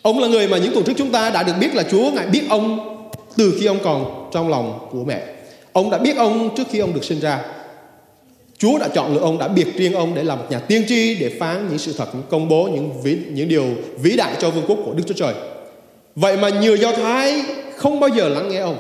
Ông 0.02 0.20
là 0.20 0.28
người 0.28 0.48
mà 0.48 0.58
những 0.58 0.74
tuần 0.74 0.86
trước 0.86 0.94
chúng 0.98 1.12
ta 1.12 1.30
đã 1.30 1.44
được 1.44 1.54
biết 1.60 1.76
là 1.76 1.84
Chúa 1.92 2.12
Ngài 2.12 2.28
biết 2.28 2.42
ông 2.50 2.80
từ 3.38 3.58
khi 3.60 3.66
ông 3.66 3.80
còn 3.84 4.30
trong 4.34 4.50
lòng 4.50 4.88
của 4.92 5.04
mẹ. 5.04 5.22
Ông 5.80 5.90
đã 5.90 5.98
biết 5.98 6.18
ông 6.18 6.56
trước 6.56 6.64
khi 6.72 6.80
ông 6.80 6.94
được 6.94 7.04
sinh 7.04 7.20
ra. 7.20 7.46
Chúa 8.58 8.78
đã 8.80 8.88
chọn 8.88 9.14
lựa 9.14 9.20
ông, 9.20 9.38
đã 9.38 9.48
biệt 9.48 9.68
riêng 9.76 9.94
ông 9.94 10.16
để 10.16 10.24
làm 10.24 10.40
một 10.40 10.46
nhà 10.50 10.60
tiên 10.60 10.84
tri 10.88 11.16
để 11.16 11.32
phán 11.40 11.68
những 11.70 11.78
sự 11.78 11.94
thật, 11.98 12.06
những 12.14 12.24
công 12.30 12.50
bố 12.50 12.70
những 12.74 13.02
vĩ, 13.04 13.18
những 13.30 13.50
điều 13.50 13.66
vĩ 14.02 14.18
đại 14.18 14.34
cho 14.40 14.50
vương 14.50 14.64
quốc 14.68 14.78
của 14.86 14.94
Đức 14.94 15.04
Chúa 15.08 15.14
Trời. 15.14 15.34
Vậy 16.16 16.38
mà 16.38 16.50
nhiều 16.50 16.76
Do 16.76 16.92
Thái 16.92 17.42
không 17.76 18.00
bao 18.00 18.10
giờ 18.10 18.30
lắng 18.30 18.50
nghe 18.50 18.58
ông. 18.58 18.78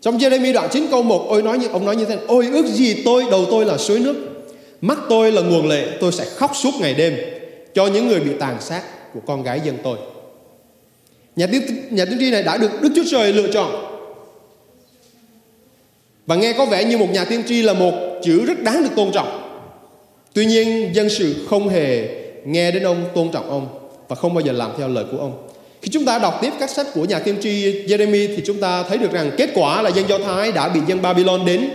Trong 0.00 0.18
Jeremy 0.18 0.52
đoạn 0.52 0.68
9 0.72 0.86
câu 0.90 1.02
1 1.02 1.26
ôi 1.28 1.42
nói 1.42 1.58
như 1.58 1.68
ông 1.68 1.84
nói 1.84 1.96
như 1.96 2.04
thế 2.04 2.16
này, 2.16 2.24
ôi 2.28 2.48
ước 2.52 2.66
gì 2.66 3.02
tôi 3.04 3.24
đầu 3.30 3.44
tôi 3.50 3.64
là 3.64 3.78
suối 3.78 3.98
nước, 4.00 4.16
mắt 4.80 4.98
tôi 5.08 5.32
là 5.32 5.42
nguồn 5.42 5.68
lệ, 5.68 5.88
tôi 6.00 6.12
sẽ 6.12 6.24
khóc 6.24 6.50
suốt 6.54 6.74
ngày 6.80 6.94
đêm 6.94 7.16
cho 7.74 7.86
những 7.86 8.08
người 8.08 8.20
bị 8.20 8.30
tàn 8.40 8.56
sát 8.60 8.82
của 9.14 9.20
con 9.26 9.42
gái 9.42 9.60
dân 9.64 9.78
tôi. 9.82 9.98
Nhà 11.36 11.46
tiên 11.46 11.62
nhà 11.90 12.04
tiên 12.04 12.18
tri 12.20 12.30
này 12.30 12.42
đã 12.42 12.56
được 12.56 12.70
Đức 12.82 12.90
Chúa 12.96 13.04
Trời 13.10 13.32
lựa 13.32 13.52
chọn 13.52 13.91
và 16.32 16.36
nghe 16.36 16.52
có 16.52 16.66
vẻ 16.66 16.84
như 16.84 16.98
một 16.98 17.10
nhà 17.12 17.24
tiên 17.24 17.42
tri 17.46 17.62
là 17.62 17.72
một 17.72 17.92
chữ 18.22 18.44
rất 18.44 18.62
đáng 18.62 18.82
được 18.82 18.90
tôn 18.96 19.12
trọng. 19.12 19.40
Tuy 20.34 20.46
nhiên 20.46 20.94
dân 20.94 21.08
sự 21.10 21.46
không 21.50 21.68
hề 21.68 22.08
nghe 22.44 22.70
đến 22.70 22.82
ông, 22.82 23.04
tôn 23.14 23.30
trọng 23.30 23.50
ông 23.50 23.68
và 24.08 24.16
không 24.16 24.34
bao 24.34 24.44
giờ 24.44 24.52
làm 24.52 24.70
theo 24.78 24.88
lời 24.88 25.04
của 25.12 25.18
ông. 25.18 25.48
Khi 25.82 25.88
chúng 25.92 26.04
ta 26.04 26.18
đọc 26.18 26.38
tiếp 26.42 26.52
các 26.60 26.70
sách 26.70 26.86
của 26.94 27.04
nhà 27.04 27.18
tiên 27.18 27.36
tri 27.40 27.84
Jeremy 27.86 28.36
thì 28.36 28.42
chúng 28.46 28.60
ta 28.60 28.82
thấy 28.82 28.98
được 28.98 29.12
rằng 29.12 29.30
kết 29.36 29.50
quả 29.54 29.82
là 29.82 29.90
dân 29.90 30.08
Do 30.08 30.18
Thái 30.18 30.52
đã 30.52 30.68
bị 30.68 30.80
dân 30.86 31.02
Babylon 31.02 31.44
đến 31.46 31.70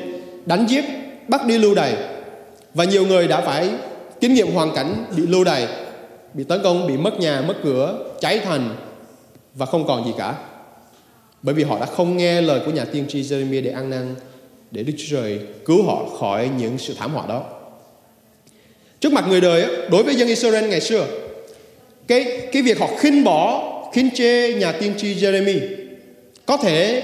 đánh 0.45 0.65
giết, 0.69 0.83
bắt 1.27 1.45
đi 1.45 1.57
lưu 1.57 1.75
đày 1.75 1.93
và 2.73 2.83
nhiều 2.83 3.05
người 3.05 3.27
đã 3.27 3.41
phải 3.41 3.69
kinh 4.21 4.33
nghiệm 4.33 4.51
hoàn 4.51 4.75
cảnh 4.75 5.05
bị 5.17 5.23
lưu 5.27 5.43
đày, 5.43 5.67
bị 6.33 6.43
tấn 6.43 6.63
công, 6.63 6.87
bị 6.87 6.97
mất 6.97 7.19
nhà, 7.19 7.41
mất 7.41 7.55
cửa, 7.63 8.05
cháy 8.21 8.39
thành 8.45 8.75
và 9.55 9.65
không 9.65 9.87
còn 9.87 10.05
gì 10.05 10.11
cả. 10.17 10.35
Bởi 11.41 11.55
vì 11.55 11.63
họ 11.63 11.79
đã 11.79 11.85
không 11.85 12.17
nghe 12.17 12.41
lời 12.41 12.61
của 12.65 12.71
nhà 12.71 12.85
tiên 12.85 13.05
tri 13.09 13.21
Jeremy 13.21 13.63
để 13.63 13.71
ăn 13.71 13.89
năn 13.89 14.15
để 14.71 14.83
Đức 14.83 14.93
Chúa 14.97 15.17
Trời 15.17 15.39
cứu 15.65 15.83
họ 15.83 16.05
khỏi 16.19 16.49
những 16.57 16.77
sự 16.77 16.93
thảm 16.97 17.13
họa 17.13 17.27
đó. 17.27 17.43
Trước 18.99 19.13
mặt 19.13 19.25
người 19.29 19.41
đời, 19.41 19.87
đối 19.91 20.03
với 20.03 20.15
dân 20.15 20.27
Israel 20.27 20.67
ngày 20.67 20.81
xưa, 20.81 21.07
cái 22.07 22.47
cái 22.51 22.61
việc 22.61 22.79
họ 22.79 22.87
khinh 22.99 23.23
bỏ, 23.23 23.73
khinh 23.93 24.09
chê 24.15 24.53
nhà 24.53 24.71
tiên 24.71 24.93
tri 24.97 25.15
Jeremy 25.15 25.59
có 26.45 26.57
thể 26.57 27.03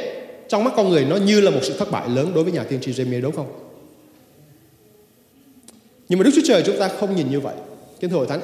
trong 0.50 0.63
mắt 0.63 0.74
con 0.75 0.89
người 0.89 1.05
nó 1.05 1.15
như 1.15 1.41
là 1.41 1.51
một 1.51 1.60
sự 1.63 1.74
thất 1.77 1.91
bại 1.91 2.10
lớn 2.10 2.32
đối 2.36 2.43
với 2.43 2.53
nhà 2.53 2.63
tiên 2.63 2.79
tri 2.82 2.91
Jeremy 2.91 3.22
đúng 3.22 3.36
không? 3.36 3.60
Nhưng 6.10 6.20
mà 6.20 6.24
Đức 6.24 6.32
Chúa 6.36 6.41
Trời 6.46 6.63
chúng 6.65 6.79
ta 6.79 6.88
không 6.88 7.15
nhìn 7.15 7.32
như 7.32 7.39
vậy. 7.39 7.55
Kính 8.00 8.10
thưa 8.10 8.17
hội 8.17 8.27
thánh, 8.27 8.41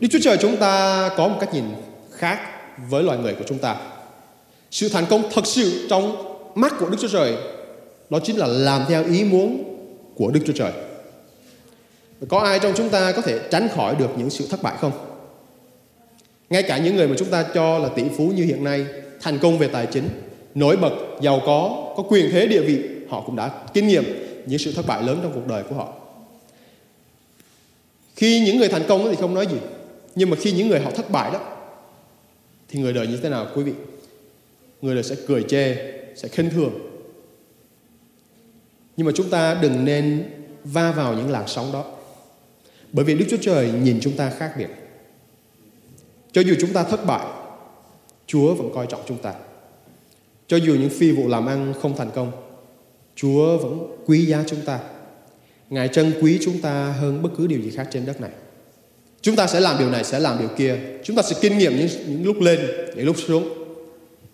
Đức 0.00 0.08
Chúa 0.10 0.18
Trời 0.22 0.36
chúng 0.36 0.56
ta 0.56 1.10
có 1.16 1.28
một 1.28 1.36
cách 1.40 1.54
nhìn 1.54 1.64
khác 2.10 2.38
với 2.90 3.02
loài 3.02 3.18
người 3.18 3.34
của 3.34 3.44
chúng 3.48 3.58
ta. 3.58 3.76
Sự 4.70 4.88
thành 4.88 5.06
công 5.06 5.30
thật 5.32 5.46
sự 5.46 5.86
trong 5.90 6.16
mắt 6.54 6.74
của 6.78 6.88
Đức 6.88 6.96
Chúa 7.00 7.08
Trời 7.08 7.34
đó 8.12 8.18
chính 8.24 8.36
là 8.36 8.46
làm 8.46 8.84
theo 8.88 9.04
ý 9.04 9.24
muốn 9.24 9.64
của 10.14 10.30
Đức 10.30 10.40
Chúa 10.46 10.52
Trời. 10.52 10.72
Có 12.28 12.38
ai 12.38 12.58
trong 12.58 12.72
chúng 12.76 12.88
ta 12.88 13.12
có 13.12 13.22
thể 13.22 13.40
tránh 13.50 13.68
khỏi 13.74 13.96
được 13.98 14.10
những 14.16 14.30
sự 14.30 14.46
thất 14.50 14.62
bại 14.62 14.76
không? 14.80 14.92
Ngay 16.50 16.62
cả 16.62 16.78
những 16.78 16.96
người 16.96 17.08
mà 17.08 17.14
chúng 17.18 17.28
ta 17.28 17.46
cho 17.54 17.78
là 17.78 17.88
tỷ 17.88 18.02
phú 18.16 18.32
như 18.36 18.44
hiện 18.44 18.64
nay, 18.64 18.86
thành 19.20 19.38
công 19.38 19.58
về 19.58 19.68
tài 19.68 19.86
chính, 19.86 20.08
nổi 20.54 20.76
bật, 20.76 20.90
giàu 21.22 21.42
có, 21.46 21.92
có 21.96 22.02
quyền 22.02 22.30
thế 22.30 22.46
địa 22.46 22.60
vị, 22.60 22.82
họ 23.08 23.22
cũng 23.26 23.36
đã 23.36 23.50
kinh 23.74 23.88
nghiệm 23.88 24.04
những 24.46 24.58
sự 24.58 24.72
thất 24.72 24.86
bại 24.86 25.02
lớn 25.02 25.18
trong 25.22 25.32
cuộc 25.34 25.46
đời 25.48 25.62
của 25.62 25.74
họ. 25.74 25.92
Khi 28.16 28.40
những 28.40 28.58
người 28.58 28.68
thành 28.68 28.84
công 28.88 29.08
thì 29.10 29.16
không 29.20 29.34
nói 29.34 29.46
gì, 29.46 29.56
nhưng 30.14 30.30
mà 30.30 30.36
khi 30.40 30.52
những 30.52 30.68
người 30.68 30.80
họ 30.80 30.90
thất 30.90 31.10
bại 31.10 31.30
đó, 31.32 31.40
thì 32.68 32.80
người 32.80 32.92
đời 32.92 33.06
như 33.06 33.18
thế 33.22 33.28
nào 33.28 33.46
quý 33.54 33.62
vị? 33.62 33.72
Người 34.82 34.94
đời 34.94 35.04
sẽ 35.04 35.16
cười 35.26 35.42
chê, 35.42 35.76
sẽ 36.16 36.28
khinh 36.28 36.50
thường, 36.50 36.91
nhưng 38.96 39.06
mà 39.06 39.12
chúng 39.14 39.30
ta 39.30 39.54
đừng 39.54 39.84
nên 39.84 40.30
va 40.64 40.92
vào 40.92 41.14
những 41.14 41.30
làn 41.30 41.48
sóng 41.48 41.72
đó. 41.72 41.84
Bởi 42.92 43.04
vì 43.04 43.14
Đức 43.14 43.24
Chúa 43.30 43.36
Trời 43.40 43.72
nhìn 43.72 43.98
chúng 44.00 44.16
ta 44.16 44.30
khác 44.30 44.54
biệt. 44.58 44.68
Cho 46.32 46.40
dù 46.40 46.54
chúng 46.60 46.72
ta 46.72 46.82
thất 46.82 47.06
bại, 47.06 47.26
Chúa 48.26 48.54
vẫn 48.54 48.70
coi 48.74 48.86
trọng 48.86 49.02
chúng 49.08 49.18
ta. 49.18 49.34
cho 50.46 50.56
dù 50.56 50.74
những 50.74 50.90
phi 50.90 51.12
vụ 51.12 51.28
làm 51.28 51.46
ăn 51.46 51.74
không 51.82 51.96
thành 51.96 52.10
công, 52.14 52.32
Chúa 53.16 53.58
vẫn 53.58 53.96
quý 54.06 54.26
giá 54.26 54.44
chúng 54.46 54.60
ta. 54.60 54.78
Ngài 55.70 55.88
trân 55.88 56.12
quý 56.22 56.38
chúng 56.44 56.60
ta 56.60 56.92
hơn 57.00 57.22
bất 57.22 57.30
cứ 57.36 57.46
điều 57.46 57.60
gì 57.60 57.70
khác 57.70 57.88
trên 57.90 58.06
đất 58.06 58.20
này. 58.20 58.30
Chúng 59.20 59.36
ta 59.36 59.46
sẽ 59.46 59.60
làm 59.60 59.78
điều 59.78 59.90
này, 59.90 60.04
sẽ 60.04 60.20
làm 60.20 60.38
điều 60.38 60.48
kia. 60.48 60.78
Chúng 61.04 61.16
ta 61.16 61.22
sẽ 61.22 61.36
kinh 61.40 61.58
nghiệm 61.58 61.76
những, 61.76 61.88
những 62.06 62.24
lúc 62.24 62.40
lên, 62.40 62.60
những 62.96 63.06
lúc 63.06 63.16
xuống. 63.26 63.48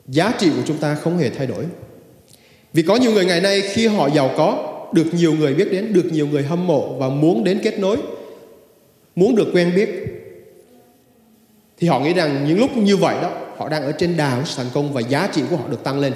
Giá 0.08 0.34
trị 0.38 0.50
của 0.50 0.62
chúng 0.66 0.78
ta 0.78 0.94
không 0.94 1.18
hề 1.18 1.30
thay 1.30 1.46
đổi. 1.46 1.64
Vì 2.72 2.82
có 2.82 2.96
nhiều 2.96 3.12
người 3.12 3.24
ngày 3.24 3.40
nay 3.40 3.60
khi 3.60 3.86
họ 3.86 4.08
giàu 4.14 4.30
có, 4.36 4.74
được 4.92 5.06
nhiều 5.12 5.34
người 5.34 5.54
biết 5.54 5.68
đến, 5.72 5.92
được 5.92 6.12
nhiều 6.12 6.26
người 6.26 6.42
hâm 6.42 6.66
mộ 6.66 6.92
và 6.98 7.08
muốn 7.08 7.44
đến 7.44 7.60
kết 7.62 7.78
nối, 7.78 7.96
muốn 9.16 9.36
được 9.36 9.48
quen 9.52 9.72
biết, 9.76 9.88
thì 11.78 11.88
họ 11.88 12.00
nghĩ 12.00 12.14
rằng 12.14 12.44
những 12.48 12.58
lúc 12.58 12.76
như 12.76 12.96
vậy 12.96 13.16
đó, 13.22 13.30
họ 13.56 13.68
đang 13.68 13.82
ở 13.82 13.92
trên 13.92 14.16
đà 14.16 14.36
của 14.36 14.50
thành 14.56 14.66
công 14.74 14.92
và 14.92 15.00
giá 15.00 15.28
trị 15.32 15.42
của 15.50 15.56
họ 15.56 15.68
được 15.68 15.84
tăng 15.84 16.00
lên. 16.00 16.12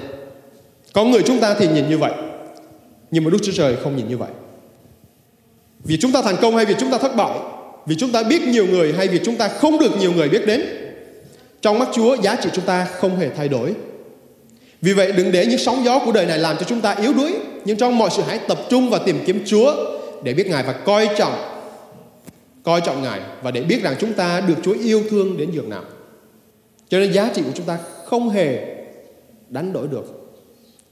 Có 0.93 1.05
người 1.05 1.21
chúng 1.25 1.39
ta 1.39 1.55
thì 1.59 1.67
nhìn 1.67 1.89
như 1.89 1.97
vậy, 1.97 2.11
nhưng 3.11 3.23
mà 3.23 3.29
Đức 3.29 3.37
Chúa 3.43 3.51
Trời 3.51 3.75
không 3.75 3.95
nhìn 3.95 4.07
như 4.07 4.17
vậy. 4.17 4.29
Vì 5.83 5.97
chúng 5.97 6.11
ta 6.11 6.21
thành 6.21 6.37
công 6.41 6.55
hay 6.55 6.65
vì 6.65 6.75
chúng 6.79 6.91
ta 6.91 6.97
thất 6.97 7.15
bại, 7.15 7.39
vì 7.85 7.95
chúng 7.95 8.11
ta 8.11 8.23
biết 8.23 8.41
nhiều 8.41 8.65
người 8.65 8.93
hay 8.93 9.07
vì 9.07 9.19
chúng 9.23 9.35
ta 9.35 9.47
không 9.47 9.79
được 9.79 9.91
nhiều 9.99 10.13
người 10.13 10.29
biết 10.29 10.45
đến, 10.47 10.61
trong 11.61 11.79
mắt 11.79 11.87
Chúa 11.93 12.15
giá 12.15 12.35
trị 12.35 12.49
chúng 12.53 12.65
ta 12.65 12.85
không 12.85 13.17
hề 13.17 13.29
thay 13.29 13.49
đổi. 13.49 13.73
Vì 14.83 14.93
vậy 14.93 15.11
đừng 15.11 15.31
để 15.31 15.45
những 15.45 15.59
sóng 15.59 15.85
gió 15.85 15.99
của 16.05 16.11
đời 16.11 16.25
này 16.25 16.39
làm 16.39 16.57
cho 16.57 16.65
chúng 16.69 16.81
ta 16.81 16.91
yếu 16.91 17.13
đuối, 17.13 17.35
nhưng 17.65 17.77
trong 17.77 17.97
mọi 17.97 18.09
sự 18.09 18.23
hãy 18.27 18.39
tập 18.47 18.57
trung 18.69 18.89
và 18.89 18.97
tìm 18.97 19.19
kiếm 19.25 19.43
Chúa 19.45 19.75
để 20.23 20.33
biết 20.33 20.47
Ngài 20.47 20.63
và 20.63 20.73
coi 20.73 21.09
trọng 21.17 21.33
coi 22.63 22.81
trọng 22.81 23.03
Ngài 23.03 23.21
và 23.41 23.51
để 23.51 23.61
biết 23.61 23.83
rằng 23.83 23.95
chúng 23.99 24.13
ta 24.13 24.41
được 24.41 24.55
Chúa 24.63 24.73
yêu 24.73 25.03
thương 25.09 25.37
đến 25.37 25.51
giường 25.51 25.69
nào. 25.69 25.83
Cho 26.89 26.99
nên 26.99 27.13
giá 27.13 27.31
trị 27.35 27.41
của 27.45 27.51
chúng 27.55 27.65
ta 27.65 27.79
không 28.05 28.29
hề 28.29 28.75
đánh 29.49 29.73
đổi 29.73 29.87
được 29.87 30.35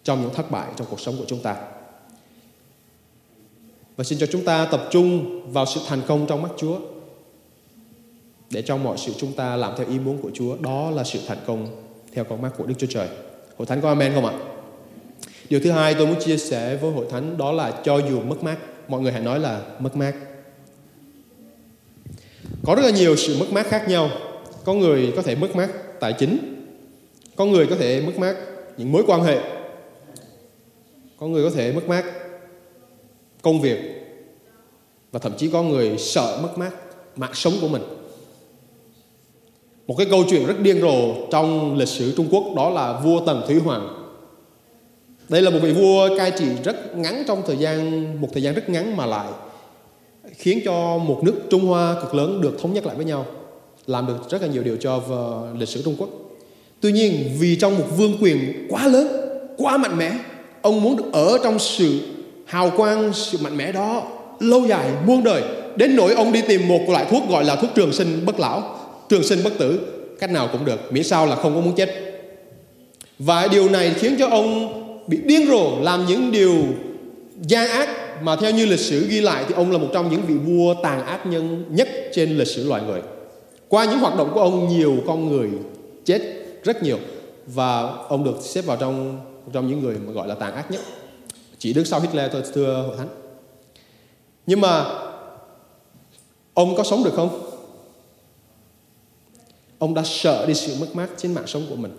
trong 0.04 0.22
những 0.22 0.34
thất 0.34 0.52
bại 0.52 0.68
trong 0.76 0.88
cuộc 0.90 1.00
sống 1.00 1.16
của 1.18 1.26
chúng 1.28 1.40
ta. 1.40 1.56
Và 3.96 4.04
xin 4.04 4.20
cho 4.20 4.26
chúng 4.26 4.46
ta 4.46 4.68
tập 4.72 4.88
trung 4.92 5.42
vào 5.52 5.66
sự 5.66 5.82
thành 5.88 6.02
công 6.08 6.26
trong 6.28 6.42
mắt 6.42 6.52
Chúa. 6.58 6.80
Để 8.50 8.62
trong 8.62 8.84
mọi 8.84 8.98
sự 8.98 9.14
chúng 9.18 9.34
ta 9.34 9.56
làm 9.56 9.74
theo 9.78 9.88
ý 9.88 10.00
muốn 10.00 10.18
của 10.22 10.32
Chúa, 10.34 10.56
đó 10.58 10.92
là 10.92 11.04
sự 11.04 11.20
thành 11.28 11.40
công 11.48 11.68
theo 12.14 12.24
con 12.24 12.42
mắt 12.42 12.50
của 12.58 12.66
Đức 12.66 12.76
Chúa 12.78 12.88
Trời. 12.88 13.08
Hội 13.62 13.66
thánh 13.66 13.82
có 13.82 13.88
amen 13.88 14.14
không 14.14 14.26
ạ? 14.26 14.34
Điều 15.50 15.60
thứ 15.60 15.72
hai 15.72 15.94
tôi 15.94 16.08
muốn 16.08 16.20
chia 16.20 16.38
sẻ 16.38 16.78
với 16.82 16.92
hội 16.92 17.06
thánh 17.10 17.38
đó 17.38 17.52
là 17.52 17.82
cho 17.84 17.98
dù 17.98 18.22
mất 18.22 18.44
mát, 18.44 18.58
mọi 18.88 19.02
người 19.02 19.12
hãy 19.12 19.22
nói 19.22 19.40
là 19.40 19.62
mất 19.80 19.96
mát. 19.96 20.14
Có 22.64 22.76
rất 22.76 22.82
là 22.82 22.90
nhiều 22.90 23.16
sự 23.16 23.38
mất 23.40 23.46
mát 23.52 23.68
khác 23.68 23.88
nhau. 23.88 24.10
Có 24.64 24.74
người 24.74 25.14
có 25.16 25.22
thể 25.22 25.36
mất 25.36 25.56
mát 25.56 25.70
tài 26.00 26.14
chính, 26.14 26.66
có 27.36 27.46
người 27.46 27.68
có 27.68 27.76
thể 27.76 28.02
mất 28.02 28.20
mát 28.20 28.36
những 28.78 28.92
mối 28.92 29.04
quan 29.08 29.24
hệ, 29.24 29.40
có 31.20 31.28
người 31.28 31.44
có 31.44 31.50
thể 31.50 31.72
mất 31.72 31.88
mát 31.88 32.06
công 33.42 33.62
việc 33.62 33.80
và 35.12 35.20
thậm 35.20 35.34
chí 35.38 35.50
có 35.50 35.64
người 35.64 35.98
sợ 35.98 36.40
mất 36.44 36.58
mát 36.58 36.72
mạng 37.16 37.34
sống 37.34 37.54
của 37.62 37.68
mình 37.68 37.84
một 39.92 39.98
cái 39.98 40.08
câu 40.10 40.24
chuyện 40.30 40.46
rất 40.46 40.60
điên 40.60 40.82
rồ 40.82 41.14
trong 41.32 41.78
lịch 41.78 41.88
sử 41.88 42.14
Trung 42.18 42.28
Quốc, 42.32 42.44
đó 42.56 42.70
là 42.70 43.00
vua 43.04 43.20
Tần 43.20 43.42
Thủy 43.48 43.60
Hoàng. 43.66 43.88
Đây 45.30 45.42
là 45.42 45.50
một 45.50 45.60
vị 45.62 45.74
vua 45.74 46.18
cai 46.18 46.32
trị 46.32 46.46
rất 46.64 46.98
ngắn 46.98 47.24
trong 47.28 47.42
thời 47.48 47.58
gian, 47.58 48.06
một 48.22 48.28
thời 48.34 48.44
gian 48.44 48.54
rất 48.54 48.70
ngắn 48.70 48.98
mà 48.98 49.06
lại 49.06 49.28
khiến 50.38 50.60
cho 50.66 50.98
một 50.98 51.20
nước 51.24 51.34
Trung 51.50 51.66
Hoa 51.66 51.96
cực 52.02 52.16
lớn 52.16 52.42
được 52.42 52.62
thống 52.62 52.74
nhất 52.74 52.86
lại 52.86 52.96
với 52.96 53.06
nhau, 53.06 53.26
làm 53.88 54.08
được 54.08 54.30
rất 54.30 54.42
là 54.42 54.48
nhiều 54.48 54.64
điều 54.64 54.78
cho 54.78 55.02
lịch 55.60 55.70
sử 55.70 55.82
Trung 55.82 55.96
Quốc. 55.98 56.10
Tuy 56.82 56.92
nhiên, 56.92 57.32
vì 57.40 57.56
trong 57.56 57.78
một 57.78 57.86
vương 57.98 58.18
quyền 58.22 58.68
quá 58.70 58.88
lớn, 58.88 59.08
quá 59.58 59.78
mạnh 59.78 59.98
mẽ, 59.98 60.12
ông 60.62 60.82
muốn 60.82 60.98
được 60.98 61.14
ở 61.14 61.38
trong 61.44 61.60
sự 61.60 62.00
hào 62.46 62.72
quang, 62.78 63.14
sự 63.14 63.38
mạnh 63.42 63.58
mẽ 63.58 63.72
đó 63.72 64.04
lâu 64.40 64.66
dài 64.68 64.92
muôn 65.08 65.24
đời, 65.24 65.44
đến 65.76 65.96
nỗi 65.96 66.14
ông 66.14 66.32
đi 66.32 66.42
tìm 66.42 66.68
một 66.68 66.82
loại 66.90 67.06
thuốc 67.10 67.24
gọi 67.30 67.46
là 67.46 67.56
thuốc 67.56 67.70
trường 67.76 67.94
sinh 67.94 68.26
bất 68.26 68.40
lão 68.40 68.78
trường 69.12 69.24
sinh 69.24 69.44
bất 69.44 69.54
tử. 69.58 69.80
Cách 70.20 70.32
nào 70.32 70.50
cũng 70.52 70.66
được, 70.66 70.94
miễn 70.94 71.04
sao 71.04 71.26
là 71.26 71.36
không 71.36 71.56
có 71.56 71.62
muốn 71.62 71.76
chết. 71.76 71.90
Và 73.20 73.48
điều 73.48 73.70
này 73.70 73.94
khiến 73.94 74.16
cho 74.20 74.28
ông 74.28 74.74
bị 75.08 75.18
điên 75.24 75.48
rồ 75.48 75.80
làm 75.82 76.06
những 76.06 76.32
điều 76.32 76.54
gian 77.42 77.70
ác 77.70 77.90
mà 78.24 78.36
theo 78.36 78.52
như 78.52 78.66
lịch 78.66 78.80
sử 78.80 79.08
ghi 79.08 79.22
lại 79.22 79.46
thì 79.48 79.54
ông 79.54 79.72
là 79.72 79.78
một 79.78 79.88
trong 79.94 80.12
những 80.12 80.22
vị 80.28 80.36
vua 80.36 80.74
tàn 80.84 81.06
ác 81.06 81.26
nhân 81.26 81.66
nhất 81.70 81.90
trên 82.14 82.38
lịch 82.38 82.48
sử 82.48 82.70
loài 82.70 82.82
người. 82.82 83.02
Qua 83.68 83.86
những 83.86 84.00
hoạt 84.00 84.18
động 84.18 84.32
của 84.34 84.42
ông, 84.42 84.70
nhiều 84.70 84.96
con 85.08 85.30
người 85.30 85.50
chết 86.06 86.22
rất 86.64 86.84
nhiều 86.84 86.98
và 87.48 87.82
ông 88.08 88.24
được 88.24 88.38
xếp 88.42 88.62
vào 88.66 88.78
trong 88.78 89.20
trong 89.54 89.68
những 89.68 89.84
người 89.84 89.96
mà 90.06 90.12
gọi 90.12 90.28
là 90.28 90.36
tàn 90.36 90.56
ác 90.56 90.72
nhất. 90.72 90.82
Chỉ 91.58 91.74
đứng 91.74 91.86
sau 91.86 92.00
Hitler 92.00 92.32
thôi, 92.32 92.42
thưa 92.54 92.84
hội 92.88 92.98
thánh. 92.98 93.10
Nhưng 94.46 94.62
mà 94.62 94.86
ông 96.54 96.76
có 96.76 96.84
sống 96.84 97.04
được 97.04 97.14
không? 97.16 97.51
Ông 99.82 99.94
đã 99.94 100.04
sợ 100.06 100.46
đi 100.48 100.54
sự 100.54 100.76
mất 100.80 100.96
mát 100.96 101.10
trên 101.18 101.34
mạng 101.34 101.48
sống 101.48 101.66
của 101.70 101.76
mình. 101.76 101.92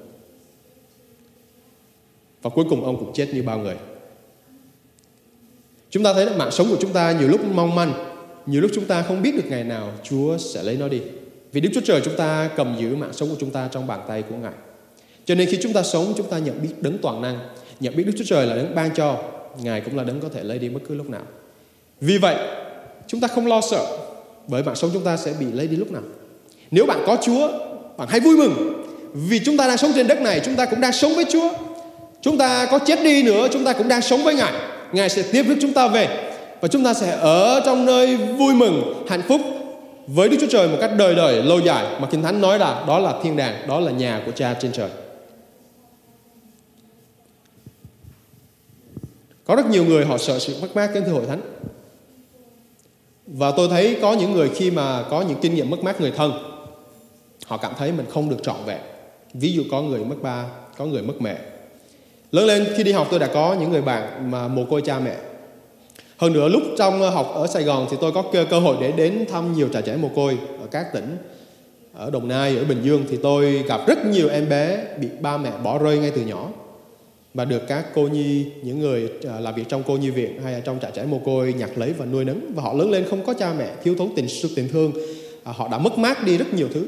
Và 2.42 2.50
cuối 2.50 2.64
cùng 2.70 2.84
ông 2.84 2.98
cũng 2.98 3.12
chết 3.14 3.28
như 3.34 3.42
bao 3.42 3.58
người. 3.58 3.76
Chúng 5.90 6.02
ta 6.02 6.14
thấy 6.14 6.26
là 6.26 6.36
mạng 6.36 6.50
sống 6.50 6.66
của 6.70 6.76
chúng 6.80 6.92
ta 6.92 7.12
nhiều 7.12 7.28
lúc 7.28 7.40
mong 7.44 7.74
manh, 7.74 7.92
nhiều 8.46 8.60
lúc 8.60 8.70
chúng 8.74 8.84
ta 8.84 9.02
không 9.02 9.22
biết 9.22 9.34
được 9.36 9.42
ngày 9.46 9.64
nào 9.64 9.92
Chúa 10.02 10.38
sẽ 10.38 10.62
lấy 10.62 10.76
nó 10.76 10.88
đi. 10.88 11.00
Vì 11.52 11.60
Đức 11.60 11.68
Chúa 11.74 11.80
Trời 11.80 12.00
chúng 12.04 12.16
ta 12.16 12.50
cầm 12.56 12.76
giữ 12.80 12.96
mạng 12.96 13.12
sống 13.12 13.28
của 13.28 13.36
chúng 13.38 13.50
ta 13.50 13.68
trong 13.72 13.86
bàn 13.86 14.00
tay 14.08 14.22
của 14.22 14.36
Ngài. 14.36 14.52
Cho 15.24 15.34
nên 15.34 15.48
khi 15.50 15.58
chúng 15.62 15.72
ta 15.72 15.82
sống, 15.82 16.12
chúng 16.16 16.30
ta 16.30 16.38
nhận 16.38 16.62
biết 16.62 16.74
đấng 16.80 16.98
toàn 16.98 17.22
năng, 17.22 17.38
nhận 17.80 17.96
biết 17.96 18.04
Đức 18.06 18.12
Chúa 18.18 18.24
Trời 18.26 18.46
là 18.46 18.56
đấng 18.56 18.74
ban 18.74 18.94
cho, 18.94 19.22
Ngài 19.62 19.80
cũng 19.80 19.96
là 19.96 20.04
đấng 20.04 20.20
có 20.20 20.28
thể 20.28 20.44
lấy 20.44 20.58
đi 20.58 20.68
bất 20.68 20.80
cứ 20.88 20.94
lúc 20.94 21.10
nào. 21.10 21.22
Vì 22.00 22.18
vậy, 22.18 22.36
chúng 23.06 23.20
ta 23.20 23.28
không 23.28 23.46
lo 23.46 23.60
sợ, 23.60 23.98
bởi 24.48 24.62
mạng 24.62 24.76
sống 24.76 24.90
chúng 24.92 25.04
ta 25.04 25.16
sẽ 25.16 25.34
bị 25.40 25.46
lấy 25.52 25.66
đi 25.66 25.76
lúc 25.76 25.92
nào. 25.92 26.02
Nếu 26.70 26.86
bạn 26.86 27.02
có 27.06 27.16
Chúa 27.22 27.71
bạn 27.96 28.08
hãy 28.08 28.20
vui 28.20 28.36
mừng. 28.36 28.84
Vì 29.14 29.38
chúng 29.44 29.56
ta 29.56 29.68
đang 29.68 29.78
sống 29.78 29.92
trên 29.94 30.06
đất 30.06 30.20
này, 30.20 30.40
chúng 30.44 30.56
ta 30.56 30.66
cũng 30.66 30.80
đang 30.80 30.92
sống 30.92 31.14
với 31.14 31.24
Chúa. 31.32 31.50
Chúng 32.22 32.38
ta 32.38 32.66
có 32.70 32.78
chết 32.78 33.02
đi 33.02 33.22
nữa, 33.22 33.48
chúng 33.52 33.64
ta 33.64 33.72
cũng 33.72 33.88
đang 33.88 34.02
sống 34.02 34.24
với 34.24 34.34
Ngài. 34.34 34.52
Ngài 34.92 35.08
sẽ 35.08 35.22
tiếp 35.32 35.42
rước 35.42 35.56
chúng 35.60 35.72
ta 35.72 35.88
về 35.88 36.32
và 36.60 36.68
chúng 36.68 36.84
ta 36.84 36.94
sẽ 36.94 37.10
ở 37.20 37.60
trong 37.64 37.86
nơi 37.86 38.16
vui 38.16 38.54
mừng, 38.54 39.04
hạnh 39.08 39.22
phúc 39.28 39.40
với 40.06 40.28
Đức 40.28 40.36
Chúa 40.40 40.46
Trời 40.46 40.68
một 40.68 40.76
cách 40.80 40.90
đời 40.98 41.14
đời, 41.14 41.42
lâu 41.42 41.60
dài. 41.60 41.86
Mà 42.00 42.08
Kinh 42.10 42.22
Thánh 42.22 42.40
nói 42.40 42.58
là 42.58 42.84
đó 42.86 42.98
là 42.98 43.14
thiên 43.22 43.36
đàng, 43.36 43.68
đó 43.68 43.80
là 43.80 43.90
nhà 43.90 44.22
của 44.26 44.32
Cha 44.32 44.54
trên 44.60 44.72
trời. 44.72 44.88
Có 49.44 49.56
rất 49.56 49.66
nhiều 49.66 49.84
người 49.84 50.04
họ 50.04 50.18
sợ 50.18 50.38
sự 50.38 50.56
mất 50.62 50.76
mát 50.76 50.90
đến 50.94 51.04
thưa 51.06 51.12
hội 51.12 51.26
thánh. 51.28 51.40
Và 53.26 53.50
tôi 53.50 53.68
thấy 53.68 53.98
có 54.02 54.12
những 54.12 54.32
người 54.32 54.50
khi 54.54 54.70
mà 54.70 55.02
có 55.10 55.22
những 55.22 55.38
kinh 55.42 55.54
nghiệm 55.54 55.70
mất 55.70 55.82
mát 55.82 56.00
người 56.00 56.12
thân 56.16 56.51
họ 57.46 57.56
cảm 57.56 57.72
thấy 57.78 57.92
mình 57.92 58.06
không 58.10 58.30
được 58.30 58.42
trọn 58.42 58.56
vẹn. 58.66 58.80
Ví 59.34 59.52
dụ 59.52 59.62
có 59.70 59.82
người 59.82 60.04
mất 60.04 60.16
ba 60.22 60.44
có 60.76 60.84
người 60.84 61.02
mất 61.02 61.14
mẹ. 61.20 61.38
Lớn 62.32 62.46
lên 62.46 62.66
khi 62.76 62.82
đi 62.82 62.92
học 62.92 63.08
tôi 63.10 63.20
đã 63.20 63.26
có 63.26 63.56
những 63.60 63.70
người 63.70 63.82
bạn 63.82 64.30
mà 64.30 64.48
mồ 64.48 64.64
côi 64.64 64.82
cha 64.82 64.98
mẹ. 64.98 65.16
Hơn 66.16 66.32
nữa 66.32 66.48
lúc 66.48 66.62
trong 66.78 67.00
học 67.00 67.32
ở 67.34 67.46
Sài 67.46 67.62
Gòn 67.62 67.86
thì 67.90 67.96
tôi 68.00 68.12
có 68.12 68.24
cơ 68.50 68.58
hội 68.58 68.76
để 68.80 68.92
đến 68.92 69.24
thăm 69.30 69.54
nhiều 69.54 69.68
trại 69.72 69.82
trẻ 69.82 69.96
mồ 69.96 70.08
côi 70.08 70.38
ở 70.60 70.66
các 70.70 70.86
tỉnh. 70.92 71.16
Ở 71.94 72.10
Đồng 72.10 72.28
Nai, 72.28 72.56
ở 72.56 72.64
Bình 72.64 72.82
Dương 72.82 73.04
thì 73.10 73.18
tôi 73.22 73.64
gặp 73.68 73.80
rất 73.86 74.06
nhiều 74.06 74.28
em 74.28 74.48
bé 74.48 74.84
bị 75.00 75.08
ba 75.20 75.36
mẹ 75.36 75.50
bỏ 75.64 75.78
rơi 75.78 75.98
ngay 75.98 76.10
từ 76.14 76.22
nhỏ. 76.22 76.48
Và 77.34 77.44
được 77.44 77.62
các 77.68 77.86
cô 77.94 78.02
nhi 78.02 78.46
những 78.62 78.80
người 78.80 79.10
à, 79.28 79.40
làm 79.40 79.54
việc 79.54 79.68
trong 79.68 79.82
cô 79.86 79.96
nhi 79.96 80.10
viện 80.10 80.42
hay 80.44 80.52
là 80.52 80.60
trong 80.60 80.78
trại 80.82 80.90
trẻ 80.94 81.04
mồ 81.04 81.18
côi 81.18 81.52
nhặt 81.52 81.70
lấy 81.76 81.92
và 81.92 82.04
nuôi 82.04 82.24
nấng. 82.24 82.52
Và 82.54 82.62
họ 82.62 82.72
lớn 82.72 82.90
lên 82.90 83.04
không 83.10 83.24
có 83.26 83.34
cha 83.34 83.52
mẹ 83.58 83.70
thiếu 83.82 83.94
thốn 83.98 84.08
tình 84.16 84.28
sự 84.28 84.48
tình 84.56 84.68
thương. 84.68 84.92
À, 85.44 85.52
họ 85.52 85.68
đã 85.68 85.78
mất 85.78 85.98
mát 85.98 86.24
đi 86.24 86.38
rất 86.38 86.54
nhiều 86.54 86.68
thứ 86.74 86.86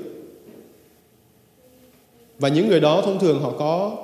và 2.39 2.49
những 2.49 2.69
người 2.69 2.81
đó 2.81 3.03
thông 3.05 3.19
thường 3.19 3.43
họ 3.43 3.53
có 3.59 3.97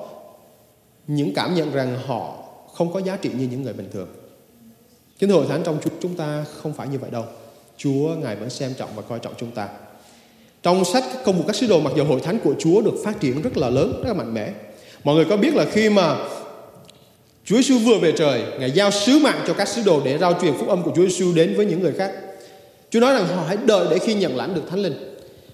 những 1.06 1.34
cảm 1.34 1.54
nhận 1.54 1.72
rằng 1.72 1.98
họ 2.06 2.34
không 2.74 2.92
có 2.92 3.00
giá 3.00 3.16
trị 3.16 3.30
như 3.38 3.48
những 3.50 3.62
người 3.62 3.72
bình 3.72 3.88
thường 3.92 4.08
kính 5.18 5.30
thưa 5.30 5.36
hội 5.36 5.46
thánh 5.48 5.62
trong 5.64 5.78
chúng 6.00 6.14
ta 6.14 6.44
không 6.62 6.72
phải 6.72 6.88
như 6.88 6.98
vậy 6.98 7.10
đâu 7.10 7.24
Chúa 7.76 8.14
ngài 8.22 8.36
vẫn 8.36 8.50
xem 8.50 8.74
trọng 8.78 8.90
và 8.94 9.02
coi 9.02 9.18
trọng 9.18 9.34
chúng 9.38 9.50
ta 9.50 9.68
trong 10.62 10.84
sách 10.84 11.04
công 11.24 11.36
vụ 11.36 11.44
các 11.46 11.56
sứ 11.56 11.66
đồ 11.66 11.80
mặc 11.80 11.92
dù 11.96 12.04
hội 12.04 12.20
thánh 12.20 12.38
của 12.44 12.54
Chúa 12.58 12.80
được 12.80 12.94
phát 13.04 13.20
triển 13.20 13.42
rất 13.42 13.56
là 13.56 13.70
lớn 13.70 13.92
rất 14.02 14.08
là 14.08 14.14
mạnh 14.14 14.34
mẽ 14.34 14.52
Mọi 15.04 15.14
người 15.14 15.24
có 15.24 15.36
biết 15.36 15.54
là 15.54 15.64
khi 15.72 15.88
mà 15.88 16.16
Chúa 17.44 17.56
Giêsu 17.56 17.78
vừa 17.78 17.98
về 17.98 18.12
trời, 18.12 18.42
Ngài 18.58 18.70
giao 18.70 18.90
sứ 18.90 19.18
mạng 19.18 19.44
cho 19.46 19.54
các 19.54 19.68
sứ 19.68 19.82
đồ 19.82 20.00
để 20.04 20.18
rao 20.18 20.34
truyền 20.40 20.54
phúc 20.58 20.68
âm 20.68 20.82
của 20.82 20.92
Chúa 20.96 21.06
Giêsu 21.06 21.32
đến 21.34 21.56
với 21.56 21.66
những 21.66 21.80
người 21.80 21.92
khác. 21.92 22.12
Chúa 22.90 23.00
nói 23.00 23.14
rằng 23.14 23.26
họ 23.26 23.44
hãy 23.48 23.56
đợi 23.66 23.86
để 23.90 23.98
khi 23.98 24.14
nhận 24.14 24.36
lãnh 24.36 24.54
được 24.54 24.62
Thánh 24.70 24.78
Linh. 24.78 24.94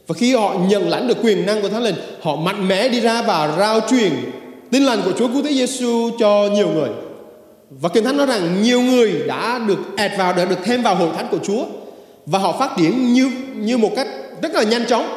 Và 0.07 0.15
khi 0.15 0.35
họ 0.35 0.55
nhận 0.69 0.89
lãnh 0.89 1.09
được 1.09 1.17
quyền 1.23 1.47
năng 1.47 1.63
của 1.63 1.69
Thánh 1.69 1.83
Linh, 1.83 1.95
họ 2.21 2.37
mạnh 2.37 2.69
mẽ 2.69 2.89
đi 2.89 3.01
ra 3.01 3.23
và 3.23 3.57
rao 3.59 3.81
truyền 3.91 4.13
tin 4.71 4.83
lành 4.83 5.03
của 5.05 5.13
Chúa 5.19 5.29
Cứu 5.29 5.43
Thế 5.43 5.51
Giêsu 5.53 6.11
cho 6.19 6.49
nhiều 6.55 6.69
người. 6.69 6.89
Và 7.71 7.89
Kinh 7.89 8.05
Thánh 8.05 8.17
nói 8.17 8.27
rằng 8.27 8.63
nhiều 8.63 8.81
người 8.81 9.13
đã 9.29 9.59
được 9.59 9.79
ẹt 9.97 10.11
vào, 10.19 10.33
đã 10.33 10.45
được 10.45 10.59
thêm 10.65 10.83
vào 10.83 10.95
hội 10.95 11.09
thánh 11.17 11.29
của 11.31 11.39
Chúa 11.43 11.65
và 12.27 12.39
họ 12.39 12.57
phát 12.59 12.71
triển 12.77 13.13
như 13.13 13.31
như 13.55 13.79
một 13.79 13.91
cách 13.97 14.09
rất 14.43 14.55
là 14.55 14.63
nhanh 14.63 14.87
chóng. 14.87 15.09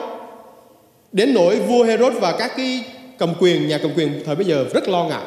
Đến 1.12 1.34
nỗi 1.34 1.60
vua 1.60 1.84
Herod 1.84 2.14
và 2.14 2.32
các 2.32 2.52
cái 2.58 2.84
cầm 3.18 3.34
quyền 3.40 3.68
nhà 3.68 3.78
cầm 3.78 3.92
quyền 3.96 4.24
thời 4.26 4.36
bây 4.36 4.46
giờ 4.46 4.66
rất 4.74 4.90
lo 4.90 5.04
ngại 5.04 5.24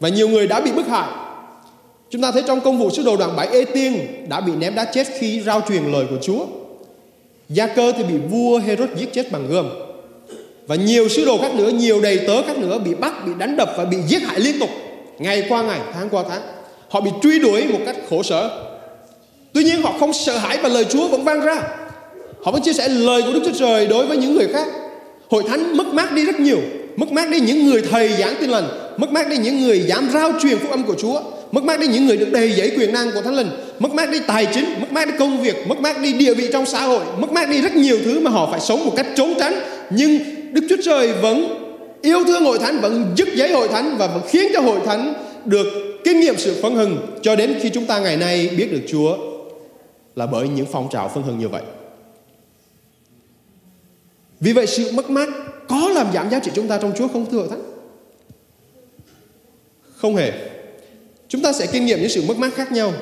và 0.00 0.08
nhiều 0.08 0.28
người 0.28 0.46
đã 0.46 0.60
bị 0.60 0.72
bức 0.72 0.86
hại. 0.86 1.08
Chúng 2.10 2.22
ta 2.22 2.32
thấy 2.32 2.42
trong 2.46 2.60
công 2.60 2.78
vụ 2.78 2.90
sứ 2.90 3.02
đồ 3.02 3.16
đoạn 3.16 3.36
7 3.36 3.48
Ê 3.48 3.64
Tiên 3.64 3.98
đã 4.28 4.40
bị 4.40 4.52
ném 4.52 4.74
đá 4.74 4.84
chết 4.84 5.06
khi 5.18 5.40
rao 5.40 5.60
truyền 5.68 5.82
lời 5.92 6.06
của 6.10 6.18
Chúa. 6.22 6.46
Gia 7.48 7.66
cơ 7.66 7.92
thì 7.96 8.04
bị 8.04 8.14
vua 8.30 8.58
Herod 8.58 8.88
giết 8.96 9.12
chết 9.12 9.32
bằng 9.32 9.46
gươm. 9.48 9.68
Và 10.66 10.76
nhiều 10.76 11.08
sứ 11.08 11.24
đồ 11.24 11.38
khác 11.38 11.54
nữa, 11.54 11.70
nhiều 11.70 12.00
đầy 12.00 12.18
tớ 12.18 12.42
khác 12.42 12.58
nữa 12.58 12.78
bị 12.78 12.94
bắt, 12.94 13.26
bị 13.26 13.32
đánh 13.38 13.56
đập 13.56 13.74
và 13.76 13.84
bị 13.84 13.96
giết 14.08 14.22
hại 14.22 14.40
liên 14.40 14.58
tục. 14.60 14.68
Ngày 15.18 15.46
qua 15.48 15.62
ngày, 15.62 15.80
tháng 15.94 16.08
qua 16.08 16.24
tháng. 16.28 16.42
Họ 16.88 17.00
bị 17.00 17.10
truy 17.22 17.38
đuổi 17.38 17.64
một 17.64 17.78
cách 17.86 17.96
khổ 18.10 18.22
sở. 18.22 18.50
Tuy 19.52 19.64
nhiên 19.64 19.82
họ 19.82 19.94
không 20.00 20.12
sợ 20.12 20.38
hãi 20.38 20.58
và 20.62 20.68
lời 20.68 20.84
Chúa 20.84 21.08
vẫn 21.08 21.24
vang 21.24 21.40
ra. 21.40 21.62
Họ 22.42 22.52
vẫn 22.52 22.62
chia 22.62 22.72
sẻ 22.72 22.88
lời 22.88 23.22
của 23.22 23.32
Đức 23.32 23.40
Chúa 23.44 23.58
Trời 23.58 23.86
đối 23.86 24.06
với 24.06 24.16
những 24.16 24.34
người 24.34 24.48
khác. 24.52 24.68
Hội 25.30 25.42
thánh 25.48 25.76
mất 25.76 25.86
mát 25.86 26.12
đi 26.12 26.24
rất 26.24 26.40
nhiều. 26.40 26.58
Mất 26.96 27.12
mát 27.12 27.30
đi 27.30 27.40
những 27.40 27.66
người 27.66 27.82
thầy 27.90 28.08
giảng 28.08 28.34
tin 28.40 28.50
lành. 28.50 28.68
Mất 28.96 29.12
mát 29.12 29.28
đi 29.28 29.36
những 29.36 29.62
người 29.62 29.80
dám 29.80 30.10
rao 30.12 30.32
truyền 30.42 30.58
phúc 30.58 30.70
âm 30.70 30.82
của 30.82 30.94
Chúa. 30.98 31.20
Mất 31.54 31.64
mát 31.64 31.80
đi 31.80 31.86
những 31.86 32.06
người 32.06 32.16
được 32.16 32.32
đầy 32.32 32.52
dẫy 32.52 32.72
quyền 32.76 32.92
năng 32.92 33.12
của 33.12 33.22
Thánh 33.22 33.34
Linh. 33.34 33.50
Mất 33.78 33.94
mát 33.94 34.10
đi 34.10 34.18
tài 34.26 34.46
chính, 34.54 34.64
mất 34.80 34.92
mát 34.92 35.08
đi 35.08 35.14
công 35.18 35.42
việc, 35.42 35.56
mất 35.66 35.80
mát 35.80 36.00
đi 36.00 36.12
địa 36.12 36.34
vị 36.34 36.48
trong 36.52 36.66
xã 36.66 36.82
hội. 36.82 37.04
Mất 37.18 37.32
mát 37.32 37.48
đi 37.48 37.62
rất 37.62 37.76
nhiều 37.76 37.98
thứ 38.04 38.20
mà 38.20 38.30
họ 38.30 38.48
phải 38.50 38.60
sống 38.60 38.84
một 38.84 38.92
cách 38.96 39.06
trốn 39.16 39.34
tránh. 39.38 39.54
Nhưng 39.90 40.18
Đức 40.52 40.62
Chúa 40.68 40.76
Trời 40.84 41.12
vẫn 41.12 41.46
yêu 42.02 42.24
thương 42.24 42.44
hội 42.44 42.58
thánh, 42.58 42.80
vẫn 42.80 43.14
dứt 43.16 43.28
giấy 43.34 43.52
hội 43.52 43.68
thánh 43.68 43.96
và 43.98 44.06
vẫn 44.06 44.22
khiến 44.28 44.52
cho 44.54 44.60
hội 44.60 44.80
thánh 44.86 45.14
được 45.44 45.66
kinh 46.04 46.20
nghiệm 46.20 46.34
sự 46.38 46.62
phấn 46.62 46.74
hưng 46.74 46.98
cho 47.22 47.36
đến 47.36 47.58
khi 47.60 47.70
chúng 47.70 47.86
ta 47.86 47.98
ngày 47.98 48.16
nay 48.16 48.50
biết 48.56 48.72
được 48.72 48.82
Chúa 48.88 49.16
là 50.16 50.26
bởi 50.26 50.48
những 50.48 50.66
phong 50.72 50.88
trào 50.90 51.08
phấn 51.08 51.22
hưng 51.22 51.38
như 51.38 51.48
vậy. 51.48 51.62
Vì 54.40 54.52
vậy 54.52 54.66
sự 54.66 54.92
mất 54.92 55.10
mát 55.10 55.28
có 55.68 55.88
làm 55.94 56.06
giảm 56.14 56.30
giá 56.30 56.38
trị 56.38 56.50
chúng 56.54 56.68
ta 56.68 56.78
trong 56.82 56.92
Chúa 56.98 57.08
không 57.08 57.26
thưa 57.30 57.38
hội 57.38 57.48
thánh? 57.48 57.62
Không 59.96 60.16
hề. 60.16 60.53
Chúng 61.34 61.42
ta 61.42 61.52
sẽ 61.52 61.66
kinh 61.66 61.86
nghiệm 61.86 62.00
những 62.00 62.08
sự 62.08 62.22
mất 62.28 62.38
mát 62.38 62.54
khác 62.54 62.72
nhau. 62.72 62.92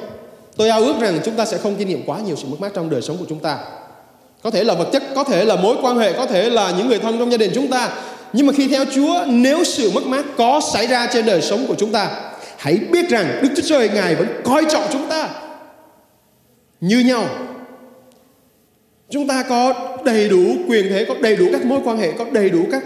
Tôi 0.57 0.69
ao 0.69 0.81
ước 0.81 0.95
rằng 1.01 1.21
chúng 1.25 1.35
ta 1.35 1.45
sẽ 1.45 1.59
không 1.59 1.77
kinh 1.77 1.89
nghiệm 1.89 2.03
quá 2.07 2.19
nhiều 2.27 2.37
sự 2.37 2.49
mất 2.49 2.61
mát 2.61 2.75
trong 2.75 2.91
đời 2.91 3.03
sống 3.03 3.17
của 3.17 3.25
chúng 3.29 3.39
ta. 3.39 3.59
Có 4.43 4.51
thể 4.51 4.65
là 4.65 4.75
vật 4.75 4.89
chất, 4.93 5.03
có 5.15 5.25
thể 5.25 5.45
là 5.45 5.57
mối 5.57 5.77
quan 5.83 5.99
hệ, 5.99 6.12
có 6.12 6.27
thể 6.27 6.51
là 6.51 6.75
những 6.79 6.89
người 6.89 6.99
thân 6.99 7.19
trong 7.19 7.31
gia 7.31 7.37
đình 7.37 7.51
chúng 7.55 7.69
ta. 7.69 7.91
Nhưng 8.33 8.47
mà 8.47 8.53
khi 8.53 8.69
theo 8.69 8.85
Chúa, 8.95 9.25
nếu 9.27 9.65
sự 9.65 9.91
mất 9.95 10.07
mát 10.07 10.25
có 10.37 10.61
xảy 10.73 10.87
ra 10.87 11.09
trên 11.12 11.27
đời 11.27 11.43
sống 11.43 11.67
của 11.67 11.75
chúng 11.79 11.93
ta, 11.93 12.33
hãy 12.57 12.79
biết 12.93 13.09
rằng 13.09 13.39
Đức 13.43 13.49
Chúa 13.57 13.62
Trời 13.62 13.89
Ngài 13.89 14.15
vẫn 14.15 14.29
coi 14.45 14.65
trọng 14.71 14.85
chúng 14.93 15.09
ta 15.09 15.29
như 16.81 16.99
nhau. 16.99 17.25
Chúng 19.11 19.27
ta 19.27 19.43
có 19.49 19.75
đầy 20.05 20.29
đủ 20.29 20.57
quyền 20.69 20.89
thế, 20.89 21.05
có 21.09 21.15
đầy 21.21 21.37
đủ 21.37 21.47
các 21.53 21.65
mối 21.65 21.81
quan 21.85 21.99
hệ, 21.99 22.12
có 22.12 22.25
đầy 22.33 22.51
đủ 22.51 22.65
các 22.73 22.83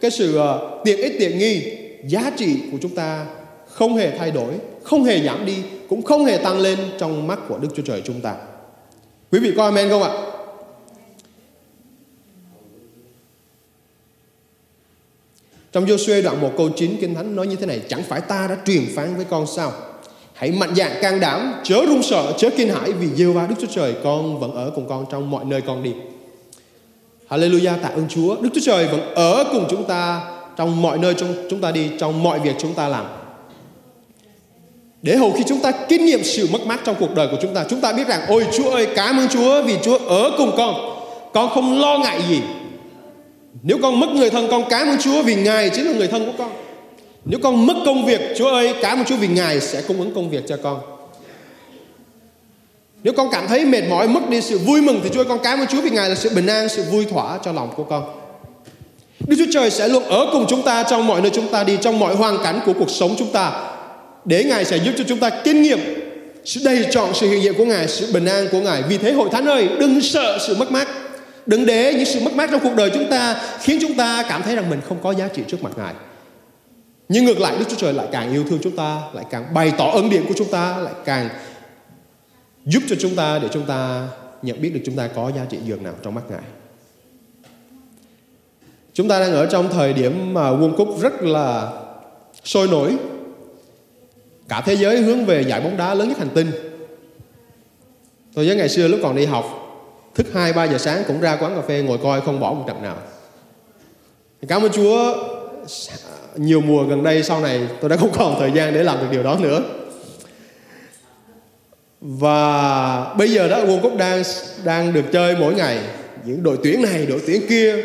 cái 0.00 0.10
sự 0.10 0.38
uh, 0.38 0.44
tiện 0.84 0.98
ích 0.98 1.12
tiện 1.18 1.38
nghi, 1.38 1.62
giá 2.06 2.30
trị 2.36 2.56
của 2.72 2.78
chúng 2.82 2.94
ta 2.94 3.26
không 3.66 3.96
hề 3.96 4.10
thay 4.18 4.30
đổi, 4.30 4.52
không 4.82 5.04
hề 5.04 5.22
giảm 5.22 5.46
đi, 5.46 5.56
cũng 5.88 6.02
không 6.02 6.24
hề 6.24 6.38
tăng 6.38 6.58
lên 6.58 6.78
trong 6.98 7.26
mắt 7.26 7.38
của 7.48 7.58
Đức 7.58 7.68
Chúa 7.76 7.82
Trời 7.82 8.02
chúng 8.04 8.20
ta. 8.20 8.34
Quý 9.32 9.38
vị 9.38 9.52
có 9.56 9.64
amen 9.64 9.88
không 9.88 10.02
ạ? 10.02 10.12
Trong 15.72 15.86
Joshua 15.86 16.22
đoạn 16.22 16.40
1 16.40 16.50
câu 16.56 16.68
9 16.76 16.96
Kinh 17.00 17.14
Thánh 17.14 17.36
nói 17.36 17.46
như 17.46 17.56
thế 17.56 17.66
này 17.66 17.80
Chẳng 17.88 18.02
phải 18.02 18.20
ta 18.20 18.46
đã 18.48 18.56
truyền 18.66 18.86
phán 18.94 19.16
với 19.16 19.24
con 19.24 19.46
sao 19.46 19.72
Hãy 20.34 20.52
mạnh 20.52 20.74
dạn 20.74 20.92
can 21.02 21.20
đảm 21.20 21.54
Chớ 21.64 21.86
run 21.86 22.02
sợ, 22.02 22.32
chớ 22.38 22.50
kinh 22.56 22.68
hãi 22.68 22.92
Vì 22.92 23.08
giê 23.08 23.24
va 23.24 23.46
Đức 23.46 23.54
Chúa 23.60 23.66
Trời 23.66 23.94
con 24.04 24.40
vẫn 24.40 24.52
ở 24.52 24.72
cùng 24.74 24.88
con 24.88 25.06
Trong 25.10 25.30
mọi 25.30 25.44
nơi 25.44 25.60
con 25.60 25.82
đi 25.82 25.92
Hallelujah 27.28 27.78
tạ 27.82 27.88
ơn 27.88 28.08
Chúa 28.08 28.36
Đức 28.40 28.48
Chúa 28.54 28.60
Trời 28.64 28.86
vẫn 28.86 29.14
ở 29.14 29.44
cùng 29.52 29.66
chúng 29.70 29.84
ta 29.84 30.20
Trong 30.56 30.82
mọi 30.82 30.98
nơi 30.98 31.14
chúng 31.50 31.60
ta 31.60 31.70
đi 31.70 31.90
Trong 31.98 32.22
mọi 32.22 32.40
việc 32.40 32.54
chúng 32.58 32.74
ta 32.74 32.88
làm 32.88 33.19
để 35.02 35.16
hầu 35.16 35.32
khi 35.32 35.44
chúng 35.46 35.60
ta 35.60 35.70
kinh 35.70 36.04
nghiệm 36.04 36.24
sự 36.24 36.48
mất 36.52 36.66
mát 36.66 36.80
trong 36.84 36.96
cuộc 36.98 37.14
đời 37.14 37.28
của 37.30 37.36
chúng 37.42 37.54
ta 37.54 37.64
Chúng 37.68 37.80
ta 37.80 37.92
biết 37.92 38.08
rằng, 38.08 38.20
Ôi 38.28 38.46
Chúa 38.52 38.70
ơi, 38.70 38.88
cảm 38.96 39.18
ơn 39.18 39.28
Chúa 39.28 39.62
vì 39.62 39.76
Chúa 39.82 39.98
ở 39.98 40.30
cùng 40.38 40.52
con. 40.56 40.74
Con 41.32 41.50
không 41.50 41.80
lo 41.80 41.98
ngại 41.98 42.20
gì. 42.28 42.40
Nếu 43.62 43.78
con 43.82 44.00
mất 44.00 44.10
người 44.10 44.30
thân, 44.30 44.48
con 44.50 44.64
cảm 44.70 44.88
ơn 44.88 44.98
Chúa 44.98 45.22
vì 45.22 45.34
Ngài 45.34 45.70
chính 45.70 45.86
là 45.86 45.92
người 45.92 46.08
thân 46.08 46.26
của 46.26 46.32
con. 46.38 46.50
Nếu 47.24 47.40
con 47.42 47.66
mất 47.66 47.74
công 47.84 48.06
việc, 48.06 48.20
Chúa 48.38 48.48
ơi, 48.48 48.74
cảm 48.82 48.98
ơn 48.98 49.04
Chúa 49.04 49.16
vì 49.16 49.28
Ngài 49.28 49.60
sẽ 49.60 49.82
cung 49.82 49.98
ứng 49.98 50.14
công 50.14 50.30
việc 50.30 50.44
cho 50.48 50.56
con. 50.62 50.80
Nếu 53.02 53.12
con 53.12 53.28
cảm 53.32 53.48
thấy 53.48 53.64
mệt 53.64 53.82
mỏi, 53.90 54.08
mất 54.08 54.28
đi 54.28 54.40
sự 54.40 54.58
vui 54.58 54.82
mừng 54.82 55.00
Thì 55.04 55.10
Chúa 55.12 55.20
ơi, 55.20 55.26
con 55.28 55.38
cảm 55.42 55.58
ơn 55.60 55.66
Chúa 55.66 55.80
vì 55.80 55.90
Ngài 55.90 56.08
là 56.08 56.14
sự 56.14 56.30
bình 56.34 56.46
an, 56.46 56.68
Sự 56.68 56.82
vui 56.82 57.04
thỏa 57.04 57.38
cho 57.44 57.52
lòng 57.52 57.70
của 57.76 57.84
con. 57.84 58.04
Đức 59.26 59.36
Chúa 59.38 59.52
Trời 59.52 59.70
sẽ 59.70 59.88
luôn 59.88 60.04
ở 60.04 60.26
cùng 60.32 60.46
chúng 60.48 60.62
ta 60.62 60.82
Trong 60.82 61.06
mọi 61.06 61.20
nơi 61.20 61.30
chúng 61.34 61.48
ta 61.48 61.64
đi, 61.64 61.76
Trong 61.80 61.98
mọi 61.98 62.14
hoàn 62.14 62.38
cảnh 62.42 62.60
của 62.66 62.72
cuộc 62.72 62.90
sống 62.90 63.14
chúng 63.18 63.32
ta 63.32 63.69
để 64.24 64.44
Ngài 64.44 64.64
sẽ 64.64 64.76
giúp 64.76 64.92
cho 64.98 65.04
chúng 65.08 65.18
ta 65.18 65.30
kinh 65.44 65.62
nghiệm 65.62 65.78
sự 66.44 66.60
đầy 66.64 66.86
trọn 66.90 67.14
sự 67.14 67.28
hiện 67.28 67.42
diện 67.42 67.54
của 67.54 67.64
Ngài, 67.64 67.88
sự 67.88 68.12
bình 68.12 68.24
an 68.24 68.48
của 68.52 68.60
Ngài. 68.60 68.82
Vì 68.82 68.98
thế 68.98 69.12
hội 69.12 69.28
thánh 69.32 69.46
ơi, 69.46 69.68
đừng 69.80 70.00
sợ 70.00 70.38
sự 70.46 70.56
mất 70.56 70.72
mát. 70.72 70.88
Đừng 71.46 71.66
để 71.66 71.94
những 71.94 72.04
sự 72.04 72.20
mất 72.20 72.32
mát 72.32 72.50
trong 72.50 72.60
cuộc 72.60 72.74
đời 72.76 72.90
chúng 72.94 73.10
ta 73.10 73.42
khiến 73.60 73.78
chúng 73.80 73.94
ta 73.94 74.24
cảm 74.28 74.42
thấy 74.42 74.56
rằng 74.56 74.70
mình 74.70 74.80
không 74.88 74.98
có 75.02 75.14
giá 75.14 75.28
trị 75.28 75.42
trước 75.48 75.62
mặt 75.62 75.72
Ngài. 75.76 75.94
Nhưng 77.08 77.24
ngược 77.24 77.40
lại 77.40 77.56
Đức 77.58 77.64
Chúa 77.68 77.76
Trời 77.76 77.92
lại 77.92 78.06
càng 78.12 78.32
yêu 78.32 78.44
thương 78.50 78.58
chúng 78.62 78.76
ta, 78.76 78.98
lại 79.12 79.24
càng 79.30 79.54
bày 79.54 79.72
tỏ 79.78 79.90
ân 79.90 80.10
điển 80.10 80.26
của 80.28 80.34
chúng 80.36 80.50
ta, 80.50 80.78
lại 80.78 80.94
càng 81.04 81.28
giúp 82.64 82.82
cho 82.88 82.96
chúng 82.98 83.16
ta 83.16 83.38
để 83.38 83.48
chúng 83.52 83.66
ta 83.66 84.08
nhận 84.42 84.62
biết 84.62 84.70
được 84.74 84.80
chúng 84.84 84.96
ta 84.96 85.06
có 85.06 85.32
giá 85.36 85.44
trị 85.50 85.58
dường 85.64 85.82
nào 85.82 85.94
trong 86.02 86.14
mắt 86.14 86.22
Ngài. 86.30 86.40
Chúng 88.94 89.08
ta 89.08 89.20
đang 89.20 89.32
ở 89.32 89.46
trong 89.46 89.72
thời 89.72 89.92
điểm 89.92 90.34
mà 90.34 90.50
World 90.50 90.76
Cup 90.76 91.00
rất 91.02 91.22
là 91.22 91.72
sôi 92.44 92.68
nổi 92.68 92.96
cả 94.50 94.62
thế 94.66 94.76
giới 94.76 95.00
hướng 95.00 95.24
về 95.24 95.42
giải 95.42 95.60
bóng 95.60 95.76
đá 95.76 95.94
lớn 95.94 96.08
nhất 96.08 96.18
hành 96.18 96.28
tinh. 96.34 96.50
Tôi 98.34 98.46
nhớ 98.46 98.54
ngày 98.54 98.68
xưa 98.68 98.88
lúc 98.88 99.00
còn 99.02 99.16
đi 99.16 99.24
học, 99.24 99.44
thức 100.14 100.26
2 100.34 100.52
3 100.52 100.64
giờ 100.64 100.78
sáng 100.78 101.02
cũng 101.06 101.20
ra 101.20 101.36
quán 101.36 101.56
cà 101.56 101.62
phê 101.62 101.82
ngồi 101.82 101.98
coi 101.98 102.20
không 102.20 102.40
bỏ 102.40 102.52
một 102.52 102.64
trận 102.66 102.82
nào. 102.82 102.96
Cảm 104.48 104.62
ơn 104.62 104.72
Chúa, 104.72 105.14
nhiều 106.36 106.60
mùa 106.60 106.84
gần 106.84 107.02
đây 107.02 107.22
sau 107.22 107.40
này 107.40 107.68
tôi 107.80 107.90
đã 107.90 107.96
không 107.96 108.10
còn 108.12 108.36
thời 108.38 108.52
gian 108.52 108.74
để 108.74 108.82
làm 108.82 108.98
được 109.00 109.06
điều 109.10 109.22
đó 109.22 109.36
nữa. 109.40 109.62
Và 112.00 113.14
bây 113.14 113.30
giờ 113.30 113.48
đó 113.48 113.64
World 113.64 113.80
Cup 113.80 113.96
đang 113.96 114.22
đang 114.64 114.92
được 114.92 115.04
chơi 115.12 115.36
mỗi 115.36 115.54
ngày. 115.54 115.78
Những 116.24 116.42
đội 116.42 116.58
tuyển 116.62 116.82
này, 116.82 117.06
đội 117.06 117.20
tuyển 117.26 117.42
kia. 117.48 117.84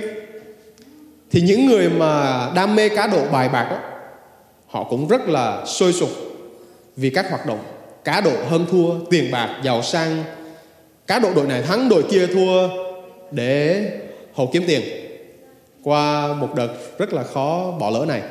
Thì 1.32 1.42
những 1.42 1.66
người 1.66 1.90
mà 1.90 2.48
đam 2.56 2.76
mê 2.76 2.90
cá 2.90 3.08
độ 3.08 3.26
bài 3.32 3.50
bạc 3.50 3.68
đó, 3.72 3.78
họ 4.68 4.84
cũng 4.84 5.08
rất 5.08 5.30
là 5.30 5.66
sôi 5.66 5.94
sục 5.94 6.25
vì 6.98 7.10
các 7.10 7.30
hoạt 7.30 7.46
động. 7.46 7.60
Cá 8.04 8.22
độ 8.22 8.32
hơn 8.50 8.66
thua, 8.72 9.06
tiền 9.10 9.32
bạc 9.32 9.62
giàu 9.64 9.84
sang. 9.84 10.24
Cá 11.08 11.20
độ 11.20 11.30
đội 11.36 11.48
này 11.48 11.62
thắng, 11.62 11.90
đội 11.90 12.04
kia 12.12 12.28
thua 12.28 12.70
để 13.32 13.84
hồ 14.34 14.50
kiếm 14.54 14.64
tiền. 14.68 14.82
Qua 15.84 16.34
một 16.34 16.56
đợt 16.56 16.98
rất 16.98 17.14
là 17.14 17.24
khó 17.24 17.72
bỏ 17.80 17.90
lỡ 17.90 18.06
này. 18.08 18.22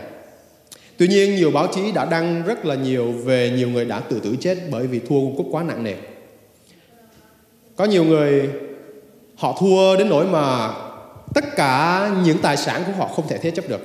Tuy 0.96 1.08
nhiên, 1.08 1.36
nhiều 1.36 1.50
báo 1.50 1.66
chí 1.74 1.92
đã 1.92 2.04
đăng 2.04 2.42
rất 2.42 2.64
là 2.64 2.74
nhiều 2.74 3.12
về 3.12 3.52
nhiều 3.56 3.68
người 3.68 3.84
đã 3.84 4.00
tự 4.00 4.20
tử 4.20 4.36
chết 4.40 4.58
bởi 4.70 4.86
vì 4.86 4.98
thua 4.98 5.36
cúp 5.36 5.46
quá 5.50 5.62
nặng 5.62 5.84
nề. 5.84 5.94
Có 7.76 7.84
nhiều 7.84 8.04
người 8.04 8.50
họ 9.36 9.56
thua 9.60 9.96
đến 9.96 10.08
nỗi 10.08 10.26
mà 10.26 10.74
tất 11.34 11.44
cả 11.56 12.10
những 12.24 12.38
tài 12.38 12.56
sản 12.56 12.82
của 12.86 12.92
họ 12.92 13.08
không 13.08 13.28
thể 13.28 13.38
thế 13.38 13.50
chấp 13.50 13.68
được. 13.68 13.80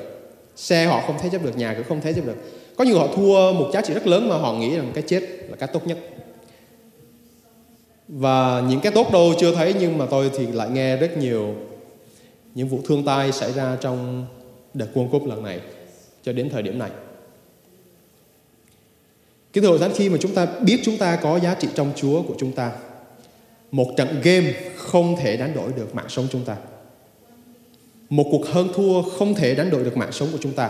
Xe 0.56 0.86
họ 0.86 1.04
không 1.08 1.15
thế 1.22 1.30
chấp 1.30 1.44
được, 1.44 1.58
nhà 1.58 1.74
cũng 1.74 1.86
không 1.89 2.02
thế 2.02 2.13
chấp 2.13 2.26
được 2.26 2.36
có 2.80 2.86
nhiều 2.86 3.00
họ 3.00 3.08
thua 3.15 3.54
một 3.54 3.70
giá 3.74 3.82
trị 3.82 3.94
rất 3.94 4.08
lớn 4.08 4.30
mà 4.30 4.38
họ 4.38 4.54
nghĩ 4.54 4.76
rằng 4.76 4.92
cái 4.94 5.04
chết 5.08 5.24
là 5.50 5.56
cái 5.56 5.70
tốt 5.74 5.88
nhất 5.88 5.98
và 8.08 8.63
những 8.70 8.80
cái 8.80 8.92
tốt 8.92 9.12
đâu 9.13 9.34
chưa 9.39 9.56
thấy 9.56 9.74
nhưng 9.80 9.98
mà 9.98 10.06
tôi 10.06 10.32
thì 10.38 10.48
lại 10.48 10.70
nghe 10.70 10.98
rất 10.98 11.18
nhiều 11.18 11.56
những 12.56 12.68
vụ 12.68 12.80
thương 12.86 13.06
tai 13.06 13.32
xảy 13.32 13.54
ra 13.54 13.78
trong 13.82 14.26
đợt 14.74 14.88
World 14.94 15.10
Cup 15.10 15.28
lần 15.28 15.44
này 15.44 15.60
cho 16.24 16.34
đến 16.34 16.50
thời 16.50 16.62
điểm 16.62 16.80
này. 16.80 16.89
Cái 19.54 19.63
thời 19.63 19.78
gian 19.78 19.92
khi 19.96 20.10
mà 20.10 20.18
chúng 20.22 20.34
ta 20.34 20.46
biết 20.46 20.80
chúng 20.84 20.98
ta 20.98 21.15
có 21.15 21.39
giá 21.39 21.56
trị 21.56 21.68
trong 21.76 21.92
Chúa 21.96 22.22
của 22.22 22.34
chúng 22.38 22.52
ta, 22.52 22.72
một 23.72 23.88
trận 23.98 24.22
game 24.24 24.54
không 24.76 25.15
thể 25.20 25.38
đánh 25.38 25.54
đổi 25.56 25.72
được 25.76 25.96
mạng 25.96 26.10
sống 26.10 26.28
chúng 26.32 26.44
ta. 26.44 26.56
Một 28.10 28.26
cuộc 28.32 28.48
hơn 28.48 28.68
thua 28.76 29.02
không 29.02 29.36
thể 29.36 29.56
đánh 29.56 29.70
đổi 29.70 29.84
được 29.84 29.98
mạng 29.98 30.12
sống 30.12 30.30
của 30.32 30.39
chúng 30.42 30.54
ta 30.54 30.70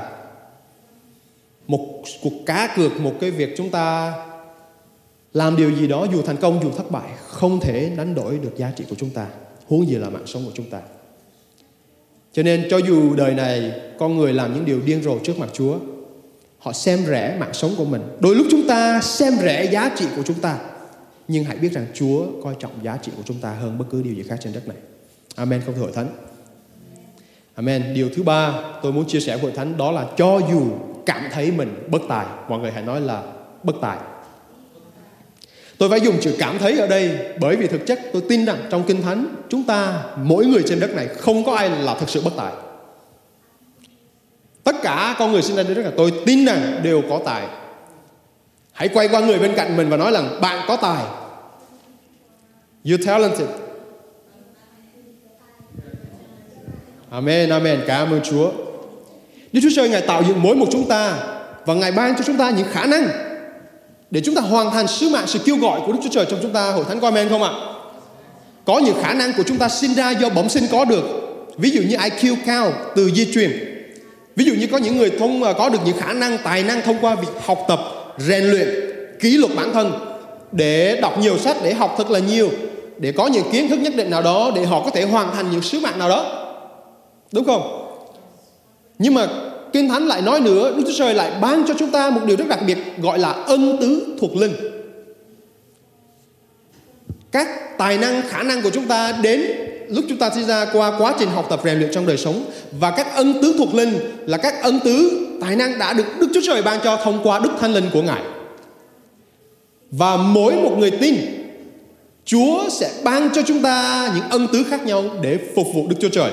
một 1.69 2.01
cuộc 2.21 2.45
cá 2.45 2.73
cược, 2.75 2.99
một 2.99 3.13
cái 3.21 3.31
việc 3.31 3.53
chúng 3.57 3.69
ta 3.69 4.13
làm 5.33 5.55
điều 5.55 5.71
gì 5.71 5.87
đó 5.87 6.07
dù 6.11 6.21
thành 6.21 6.37
công, 6.37 6.63
dù 6.63 6.71
thất 6.71 6.91
bại, 6.91 7.09
không 7.27 7.59
thể 7.59 7.91
đánh 7.97 8.15
đổi 8.15 8.37
được 8.37 8.57
giá 8.57 8.71
trị 8.75 8.83
của 8.89 8.95
chúng 8.95 9.09
ta. 9.09 9.27
Huống 9.67 9.87
gì 9.87 9.95
là 9.95 10.09
mạng 10.09 10.27
sống 10.27 10.45
của 10.45 10.51
chúng 10.53 10.69
ta. 10.69 10.81
Cho 12.33 12.43
nên 12.43 12.67
cho 12.69 12.77
dù 12.77 13.15
đời 13.15 13.33
này 13.33 13.71
con 13.99 14.17
người 14.17 14.33
làm 14.33 14.53
những 14.53 14.65
điều 14.65 14.81
điên 14.81 15.03
rồ 15.03 15.19
trước 15.19 15.39
mặt 15.39 15.49
Chúa, 15.53 15.77
họ 16.59 16.73
xem 16.73 16.99
rẻ 17.05 17.37
mạng 17.39 17.53
sống 17.53 17.71
của 17.77 17.85
mình. 17.85 18.01
Đôi 18.19 18.35
lúc 18.35 18.47
chúng 18.51 18.67
ta 18.67 19.01
xem 19.01 19.33
rẻ 19.41 19.63
giá 19.71 19.91
trị 19.97 20.05
của 20.15 20.23
chúng 20.25 20.39
ta, 20.39 20.59
nhưng 21.27 21.43
hãy 21.43 21.57
biết 21.57 21.71
rằng 21.71 21.85
Chúa 21.93 22.25
coi 22.43 22.55
trọng 22.59 22.71
giá 22.83 22.97
trị 23.01 23.11
của 23.17 23.23
chúng 23.25 23.37
ta 23.41 23.53
hơn 23.53 23.77
bất 23.77 23.85
cứ 23.91 24.01
điều 24.01 24.13
gì 24.13 24.23
khác 24.23 24.37
trên 24.43 24.53
đất 24.53 24.67
này. 24.67 24.77
Amen. 25.35 25.61
Không 25.65 25.75
thưa 25.75 25.81
hội 25.81 25.91
thánh. 25.95 26.07
Amen. 27.55 27.93
Điều 27.93 28.09
thứ 28.15 28.23
ba 28.23 28.63
tôi 28.83 28.91
muốn 28.91 29.07
chia 29.07 29.19
sẻ 29.19 29.35
với 29.35 29.43
hội 29.43 29.51
thánh 29.51 29.77
đó 29.77 29.91
là 29.91 30.07
cho 30.17 30.41
dù 30.51 30.61
cảm 31.09 31.29
thấy 31.31 31.51
mình 31.51 31.87
bất 31.87 32.01
tài. 32.09 32.25
Mọi 32.49 32.59
người 32.59 32.71
hãy 32.71 32.83
nói 32.83 33.01
là 33.01 33.23
bất 33.63 33.73
tài. 33.81 33.97
Tôi 35.77 35.89
phải 35.89 36.01
dùng 36.01 36.19
chữ 36.21 36.35
cảm 36.39 36.57
thấy 36.57 36.79
ở 36.79 36.87
đây 36.87 37.17
bởi 37.39 37.55
vì 37.55 37.67
thực 37.67 37.85
chất 37.85 37.99
tôi 38.13 38.23
tin 38.29 38.45
rằng 38.45 38.57
trong 38.69 38.83
kinh 38.87 39.01
thánh 39.01 39.35
chúng 39.49 39.63
ta 39.63 40.03
mỗi 40.17 40.45
người 40.45 40.63
trên 40.65 40.79
đất 40.79 40.95
này 40.95 41.07
không 41.07 41.45
có 41.45 41.55
ai 41.55 41.69
là 41.69 41.95
thực 41.95 42.09
sự 42.09 42.21
bất 42.21 42.33
tài. 42.37 42.53
Tất 44.63 44.75
cả 44.81 45.15
con 45.19 45.31
người 45.31 45.41
sinh 45.41 45.55
ra 45.55 45.63
trên 45.63 45.73
đất 45.75 45.81
này 45.81 45.93
tôi 45.97 46.13
tin 46.25 46.45
rằng 46.45 46.79
đều 46.83 47.01
có 47.09 47.21
tài. 47.25 47.47
Hãy 48.71 48.87
quay 48.87 49.07
qua 49.07 49.19
người 49.19 49.39
bên 49.39 49.53
cạnh 49.55 49.77
mình 49.77 49.89
và 49.89 49.97
nói 49.97 50.11
rằng 50.11 50.41
bạn 50.41 50.65
có 50.67 50.75
tài. 50.75 51.03
You 52.85 52.97
talented. 53.05 53.47
Amen, 57.09 57.49
Amen. 57.49 57.79
Cảm 57.87 58.11
ơn 58.11 58.21
Chúa. 58.23 58.68
Đức 59.53 59.59
Chúa 59.63 59.69
Trời 59.75 59.89
Ngài 59.89 60.01
tạo 60.01 60.23
dựng 60.27 60.43
mỗi 60.43 60.55
một 60.55 60.65
chúng 60.71 60.87
ta 60.87 61.17
và 61.65 61.73
Ngài 61.73 61.91
ban 61.91 62.15
cho 62.15 62.23
chúng 62.27 62.37
ta 62.37 62.49
những 62.49 62.67
khả 62.71 62.85
năng 62.85 63.07
để 64.11 64.21
chúng 64.21 64.35
ta 64.35 64.41
hoàn 64.41 64.71
thành 64.71 64.87
sứ 64.87 65.09
mạng 65.09 65.27
sự 65.27 65.39
kêu 65.45 65.57
gọi 65.57 65.81
của 65.85 65.91
Đức 65.91 65.99
Chúa 66.03 66.09
Trời 66.11 66.25
trong 66.29 66.39
chúng 66.41 66.53
ta 66.53 66.71
hội 66.71 66.85
thánh 66.87 66.99
có 66.99 67.07
amen 67.07 67.29
không 67.29 67.43
ạ? 67.43 67.51
Có 68.65 68.79
những 68.79 68.95
khả 69.01 69.13
năng 69.13 69.33
của 69.33 69.43
chúng 69.43 69.57
ta 69.57 69.69
sinh 69.69 69.93
ra 69.93 70.11
do 70.11 70.29
bẩm 70.29 70.49
sinh 70.49 70.63
có 70.71 70.85
được. 70.85 71.03
Ví 71.57 71.69
dụ 71.69 71.81
như 71.81 71.97
IQ 71.97 72.35
cao 72.45 72.73
từ 72.95 73.11
di 73.11 73.33
truyền. 73.33 73.51
Ví 74.35 74.45
dụ 74.45 74.53
như 74.53 74.67
có 74.67 74.77
những 74.77 74.97
người 74.97 75.11
thông 75.19 75.41
có 75.57 75.69
được 75.69 75.79
những 75.85 75.97
khả 75.97 76.13
năng 76.13 76.37
tài 76.43 76.63
năng 76.63 76.81
thông 76.81 76.97
qua 77.01 77.15
việc 77.15 77.27
học 77.45 77.65
tập, 77.67 77.79
rèn 78.17 78.43
luyện, 78.43 78.69
kỷ 79.19 79.37
luật 79.37 79.55
bản 79.55 79.73
thân 79.73 79.91
để 80.51 80.99
đọc 81.01 81.19
nhiều 81.19 81.37
sách, 81.37 81.57
để 81.63 81.73
học 81.73 81.95
thật 81.97 82.09
là 82.09 82.19
nhiều, 82.19 82.49
để 82.97 83.11
có 83.11 83.27
những 83.27 83.51
kiến 83.51 83.69
thức 83.69 83.79
nhất 83.79 83.95
định 83.95 84.09
nào 84.09 84.21
đó 84.21 84.51
để 84.55 84.65
họ 84.65 84.81
có 84.85 84.91
thể 84.91 85.03
hoàn 85.03 85.35
thành 85.35 85.51
những 85.51 85.61
sứ 85.61 85.79
mạng 85.79 85.99
nào 85.99 86.09
đó. 86.09 86.45
Đúng 87.31 87.45
không? 87.45 87.78
Nhưng 88.99 89.13
mà 89.13 89.27
Kinh 89.73 89.89
Thánh 89.89 90.07
lại 90.07 90.21
nói 90.21 90.39
nữa, 90.39 90.73
Đức 90.77 90.83
Chúa 90.87 90.93
Trời 90.97 91.13
lại 91.13 91.31
ban 91.41 91.63
cho 91.67 91.73
chúng 91.79 91.91
ta 91.91 92.09
một 92.09 92.21
điều 92.25 92.37
rất 92.37 92.47
đặc 92.47 92.59
biệt 92.67 92.77
gọi 93.01 93.19
là 93.19 93.29
ân 93.31 93.77
tứ 93.81 94.15
thuộc 94.19 94.35
linh. 94.35 94.53
Các 97.31 97.77
tài 97.77 97.97
năng, 97.97 98.21
khả 98.29 98.43
năng 98.43 98.61
của 98.61 98.69
chúng 98.69 98.87
ta 98.87 99.11
đến 99.21 99.41
lúc 99.89 100.05
chúng 100.09 100.17
ta 100.17 100.29
sinh 100.29 100.45
ra 100.45 100.65
qua 100.73 100.99
quá 100.99 101.15
trình 101.19 101.29
học 101.29 101.45
tập 101.49 101.61
rèn 101.63 101.79
luyện 101.79 101.91
trong 101.91 102.05
đời 102.05 102.17
sống 102.17 102.45
và 102.79 102.91
các 102.91 103.15
ân 103.15 103.33
tứ 103.41 103.55
thuộc 103.57 103.73
linh 103.73 103.99
là 104.25 104.37
các 104.37 104.63
ân 104.63 104.79
tứ 104.83 105.25
tài 105.41 105.55
năng 105.55 105.79
đã 105.79 105.93
được 105.93 106.05
Đức 106.19 106.27
Chúa 106.33 106.41
Trời 106.43 106.61
ban 106.61 106.79
cho 106.83 106.97
thông 107.03 107.19
qua 107.23 107.39
Đức 107.39 107.49
Thánh 107.59 107.73
Linh 107.73 107.89
của 107.93 108.01
Ngài. 108.01 108.21
Và 109.91 110.17
mỗi 110.17 110.53
một 110.53 110.75
người 110.79 110.91
tin 110.91 111.15
Chúa 112.25 112.69
sẽ 112.69 112.91
ban 113.03 113.29
cho 113.33 113.41
chúng 113.41 113.61
ta 113.61 114.09
những 114.15 114.29
ân 114.29 114.47
tứ 114.53 114.63
khác 114.69 114.85
nhau 114.85 115.03
để 115.21 115.37
phục 115.55 115.67
vụ 115.73 115.87
Đức 115.87 115.95
Chúa 115.99 116.09
Trời. 116.09 116.31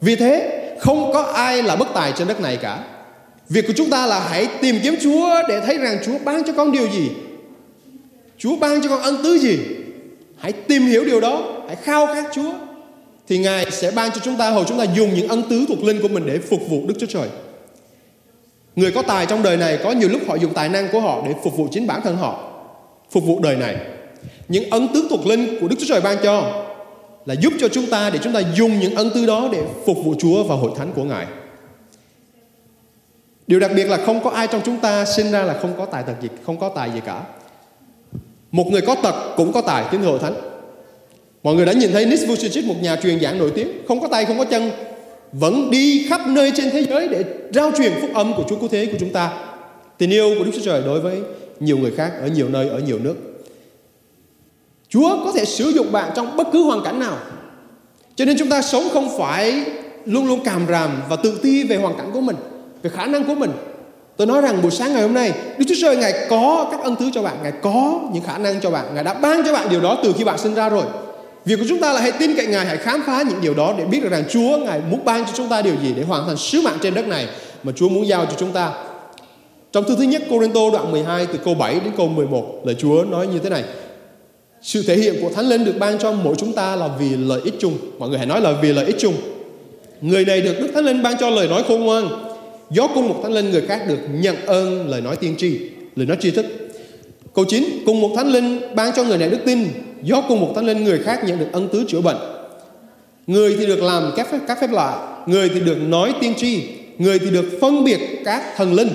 Vì 0.00 0.16
thế, 0.16 0.51
không 0.82 1.12
có 1.12 1.22
ai 1.22 1.62
là 1.62 1.76
bất 1.76 1.88
tài 1.94 2.12
trên 2.16 2.28
đất 2.28 2.40
này 2.40 2.56
cả. 2.56 2.84
Việc 3.48 3.66
của 3.66 3.72
chúng 3.76 3.90
ta 3.90 4.06
là 4.06 4.20
hãy 4.20 4.48
tìm 4.60 4.76
kiếm 4.82 4.94
Chúa 5.02 5.42
để 5.48 5.60
thấy 5.60 5.78
rằng 5.78 5.98
Chúa 6.06 6.18
ban 6.24 6.44
cho 6.44 6.52
con 6.52 6.72
điều 6.72 6.88
gì. 6.88 7.10
Chúa 8.38 8.56
ban 8.56 8.82
cho 8.82 8.88
con 8.88 9.02
ân 9.02 9.16
tứ 9.24 9.38
gì. 9.38 9.58
Hãy 10.38 10.52
tìm 10.52 10.82
hiểu 10.82 11.04
điều 11.04 11.20
đó, 11.20 11.42
hãy 11.66 11.76
khao 11.76 12.06
khát 12.06 12.24
Chúa. 12.34 12.52
Thì 13.28 13.38
Ngài 13.38 13.70
sẽ 13.70 13.90
ban 13.90 14.10
cho 14.10 14.20
chúng 14.24 14.36
ta 14.36 14.50
hồi 14.50 14.64
chúng 14.68 14.78
ta 14.78 14.84
dùng 14.84 15.14
những 15.14 15.28
ân 15.28 15.42
tứ 15.50 15.64
thuộc 15.68 15.84
linh 15.84 16.02
của 16.02 16.08
mình 16.08 16.26
để 16.26 16.38
phục 16.38 16.60
vụ 16.68 16.86
Đức 16.86 16.94
Chúa 17.00 17.06
Trời. 17.06 17.28
Người 18.76 18.90
có 18.90 19.02
tài 19.02 19.26
trong 19.26 19.42
đời 19.42 19.56
này 19.56 19.78
có 19.84 19.92
nhiều 19.92 20.08
lúc 20.08 20.20
họ 20.28 20.34
dùng 20.34 20.54
tài 20.54 20.68
năng 20.68 20.88
của 20.92 21.00
họ 21.00 21.22
để 21.26 21.34
phục 21.44 21.56
vụ 21.56 21.68
chính 21.70 21.86
bản 21.86 22.00
thân 22.04 22.16
họ, 22.16 22.50
phục 23.10 23.24
vụ 23.24 23.40
đời 23.40 23.56
này. 23.56 23.76
Những 24.48 24.70
ân 24.70 24.88
tứ 24.94 25.06
thuộc 25.10 25.26
linh 25.26 25.60
của 25.60 25.68
Đức 25.68 25.76
Chúa 25.78 25.86
Trời 25.88 26.00
ban 26.00 26.16
cho 26.22 26.64
là 27.26 27.34
giúp 27.34 27.52
cho 27.60 27.68
chúng 27.68 27.86
ta 27.86 28.10
để 28.10 28.18
chúng 28.22 28.32
ta 28.32 28.40
dùng 28.54 28.80
những 28.80 28.94
ân 28.94 29.10
tư 29.14 29.26
đó 29.26 29.48
để 29.52 29.62
phục 29.86 29.96
vụ 30.04 30.14
Chúa 30.18 30.44
và 30.44 30.54
hội 30.54 30.70
thánh 30.76 30.92
của 30.92 31.04
Ngài. 31.04 31.26
Điều 33.46 33.60
đặc 33.60 33.70
biệt 33.76 33.84
là 33.84 33.96
không 33.96 34.24
có 34.24 34.30
ai 34.30 34.46
trong 34.46 34.60
chúng 34.64 34.80
ta 34.80 35.04
sinh 35.04 35.30
ra 35.30 35.42
là 35.42 35.58
không 35.62 35.74
có 35.78 35.86
tài 35.86 36.02
tật 36.02 36.14
gì, 36.22 36.28
không 36.46 36.58
có 36.58 36.68
tài 36.68 36.90
gì 36.90 37.00
cả. 37.06 37.22
Một 38.50 38.64
người 38.70 38.80
có 38.80 38.94
tật 38.94 39.34
cũng 39.36 39.52
có 39.52 39.60
tài 39.60 39.84
kính 39.90 40.02
hội 40.02 40.18
thánh. 40.18 40.34
Mọi 41.42 41.54
người 41.54 41.66
đã 41.66 41.72
nhìn 41.72 41.92
thấy 41.92 42.06
Nick 42.06 42.28
Vujicic 42.28 42.66
một 42.66 42.74
nhà 42.82 42.96
truyền 42.96 43.20
giảng 43.20 43.38
nổi 43.38 43.52
tiếng, 43.54 43.68
không 43.88 44.00
có 44.00 44.08
tay, 44.08 44.24
không 44.24 44.38
có 44.38 44.44
chân, 44.44 44.70
vẫn 45.32 45.70
đi 45.70 46.06
khắp 46.08 46.20
nơi 46.26 46.52
trên 46.56 46.70
thế 46.70 46.84
giới 46.84 47.08
để 47.08 47.24
rao 47.54 47.72
truyền 47.78 47.92
phúc 48.00 48.10
âm 48.14 48.34
của 48.34 48.44
Chúa 48.48 48.56
Cứu 48.56 48.68
Thế 48.68 48.86
của 48.86 48.98
chúng 49.00 49.12
ta. 49.12 49.32
Tình 49.98 50.10
yêu 50.10 50.34
của 50.38 50.44
Đức 50.44 50.50
Chúa 50.54 50.64
Trời 50.64 50.82
đối 50.84 51.00
với 51.00 51.20
nhiều 51.60 51.78
người 51.78 51.90
khác 51.90 52.12
ở 52.20 52.26
nhiều 52.26 52.48
nơi, 52.48 52.68
ở 52.68 52.78
nhiều 52.78 52.98
nước. 52.98 53.16
Chúa 54.92 55.24
có 55.24 55.32
thể 55.32 55.44
sử 55.44 55.68
dụng 55.68 55.92
bạn 55.92 56.10
trong 56.14 56.36
bất 56.36 56.46
cứ 56.52 56.64
hoàn 56.64 56.84
cảnh 56.84 57.00
nào. 57.00 57.16
Cho 58.16 58.24
nên 58.24 58.38
chúng 58.38 58.48
ta 58.48 58.62
sống 58.62 58.88
không 58.92 59.18
phải 59.18 59.64
luôn 60.04 60.26
luôn 60.26 60.40
càm 60.44 60.66
ràm 60.68 61.02
và 61.08 61.16
tự 61.16 61.38
ti 61.42 61.64
về 61.64 61.76
hoàn 61.76 61.96
cảnh 61.96 62.10
của 62.12 62.20
mình, 62.20 62.36
về 62.82 62.90
khả 62.90 63.06
năng 63.06 63.24
của 63.24 63.34
mình. 63.34 63.50
Tôi 64.16 64.26
nói 64.26 64.40
rằng 64.40 64.62
buổi 64.62 64.70
sáng 64.70 64.92
ngày 64.92 65.02
hôm 65.02 65.14
nay, 65.14 65.32
Đức 65.58 65.64
Chúa 65.68 65.74
Trời 65.80 65.96
Ngài 65.96 66.26
có 66.30 66.68
các 66.70 66.80
ân 66.80 66.96
tứ 66.96 67.10
cho 67.14 67.22
bạn, 67.22 67.36
Ngài 67.42 67.52
có 67.62 68.00
những 68.12 68.22
khả 68.22 68.38
năng 68.38 68.60
cho 68.60 68.70
bạn, 68.70 68.94
Ngài 68.94 69.04
đã 69.04 69.14
ban 69.14 69.42
cho 69.44 69.52
bạn 69.52 69.68
điều 69.70 69.80
đó 69.80 69.98
từ 70.02 70.12
khi 70.18 70.24
bạn 70.24 70.38
sinh 70.38 70.54
ra 70.54 70.68
rồi. 70.68 70.84
Việc 71.44 71.56
của 71.58 71.64
chúng 71.68 71.80
ta 71.80 71.92
là 71.92 72.00
hãy 72.00 72.12
tin 72.12 72.36
cậy 72.36 72.46
Ngài, 72.46 72.66
hãy 72.66 72.76
khám 72.76 73.02
phá 73.06 73.22
những 73.28 73.40
điều 73.40 73.54
đó 73.54 73.74
để 73.78 73.84
biết 73.84 74.02
được 74.02 74.10
rằng 74.10 74.24
Chúa 74.30 74.58
Ngài 74.58 74.80
muốn 74.90 75.04
ban 75.04 75.24
cho 75.24 75.32
chúng 75.34 75.48
ta 75.48 75.62
điều 75.62 75.74
gì 75.82 75.92
để 75.96 76.02
hoàn 76.02 76.26
thành 76.26 76.36
sứ 76.36 76.60
mạng 76.60 76.78
trên 76.82 76.94
đất 76.94 77.06
này 77.06 77.28
mà 77.62 77.72
Chúa 77.76 77.88
muốn 77.88 78.06
giao 78.06 78.26
cho 78.26 78.32
chúng 78.38 78.52
ta. 78.52 78.70
Trong 79.72 79.84
thư 79.84 79.96
thứ 79.96 80.02
nhất 80.02 80.22
Corinto 80.30 80.60
đoạn 80.72 80.92
12 80.92 81.26
từ 81.26 81.38
câu 81.44 81.54
7 81.54 81.74
đến 81.74 81.92
câu 81.96 82.08
11, 82.08 82.60
lời 82.64 82.76
Chúa 82.78 83.04
nói 83.10 83.26
như 83.26 83.38
thế 83.38 83.50
này. 83.50 83.64
Sự 84.62 84.82
thể 84.82 84.96
hiện 84.96 85.14
của 85.20 85.30
Thánh 85.30 85.48
Linh 85.48 85.64
được 85.64 85.74
ban 85.78 85.98
cho 85.98 86.12
mỗi 86.12 86.34
chúng 86.38 86.52
ta 86.52 86.76
là 86.76 86.88
vì 86.98 87.08
lợi 87.16 87.40
ích 87.44 87.54
chung. 87.58 87.78
Mọi 87.98 88.08
người 88.08 88.18
hãy 88.18 88.26
nói 88.26 88.40
là 88.40 88.52
vì 88.62 88.72
lợi 88.72 88.84
ích 88.84 88.96
chung. 88.98 89.14
Người 90.00 90.24
này 90.24 90.40
được 90.40 90.54
Đức 90.60 90.68
Thánh 90.74 90.84
Linh 90.84 91.02
ban 91.02 91.14
cho 91.20 91.30
lời 91.30 91.48
nói 91.48 91.62
khôn 91.68 91.80
ngoan. 91.80 92.08
Do 92.70 92.88
cùng 92.94 93.08
một 93.08 93.20
Thánh 93.22 93.32
Linh 93.32 93.50
người 93.50 93.60
khác 93.60 93.82
được 93.88 93.98
nhận 94.12 94.36
ơn 94.46 94.88
lời 94.88 95.00
nói 95.00 95.16
tiên 95.16 95.34
tri, 95.38 95.58
lời 95.96 96.06
nói 96.06 96.16
tri 96.20 96.30
thức. 96.30 96.46
Câu 97.34 97.44
9, 97.48 97.64
cùng 97.86 98.00
một 98.00 98.12
Thánh 98.16 98.28
Linh 98.32 98.60
ban 98.74 98.90
cho 98.96 99.04
người 99.04 99.18
này 99.18 99.30
đức 99.30 99.38
tin. 99.46 99.68
Do 100.02 100.20
cùng 100.28 100.40
một 100.40 100.52
Thánh 100.54 100.66
Linh 100.66 100.84
người 100.84 100.98
khác 100.98 101.24
nhận 101.26 101.38
được 101.38 101.48
ân 101.52 101.68
tứ 101.68 101.84
chữa 101.88 102.00
bệnh. 102.00 102.16
Người 103.26 103.56
thì 103.58 103.66
được 103.66 103.82
làm 103.82 104.12
các 104.16 104.30
phép, 104.30 104.38
các 104.48 104.58
phép 104.60 104.70
lạ, 104.72 105.18
người 105.26 105.48
thì 105.48 105.60
được 105.60 105.78
nói 105.88 106.14
tiên 106.20 106.34
tri, 106.36 106.62
người 106.98 107.18
thì 107.18 107.30
được 107.30 107.44
phân 107.60 107.84
biệt 107.84 108.00
các 108.24 108.42
thần 108.56 108.74
linh, 108.74 108.88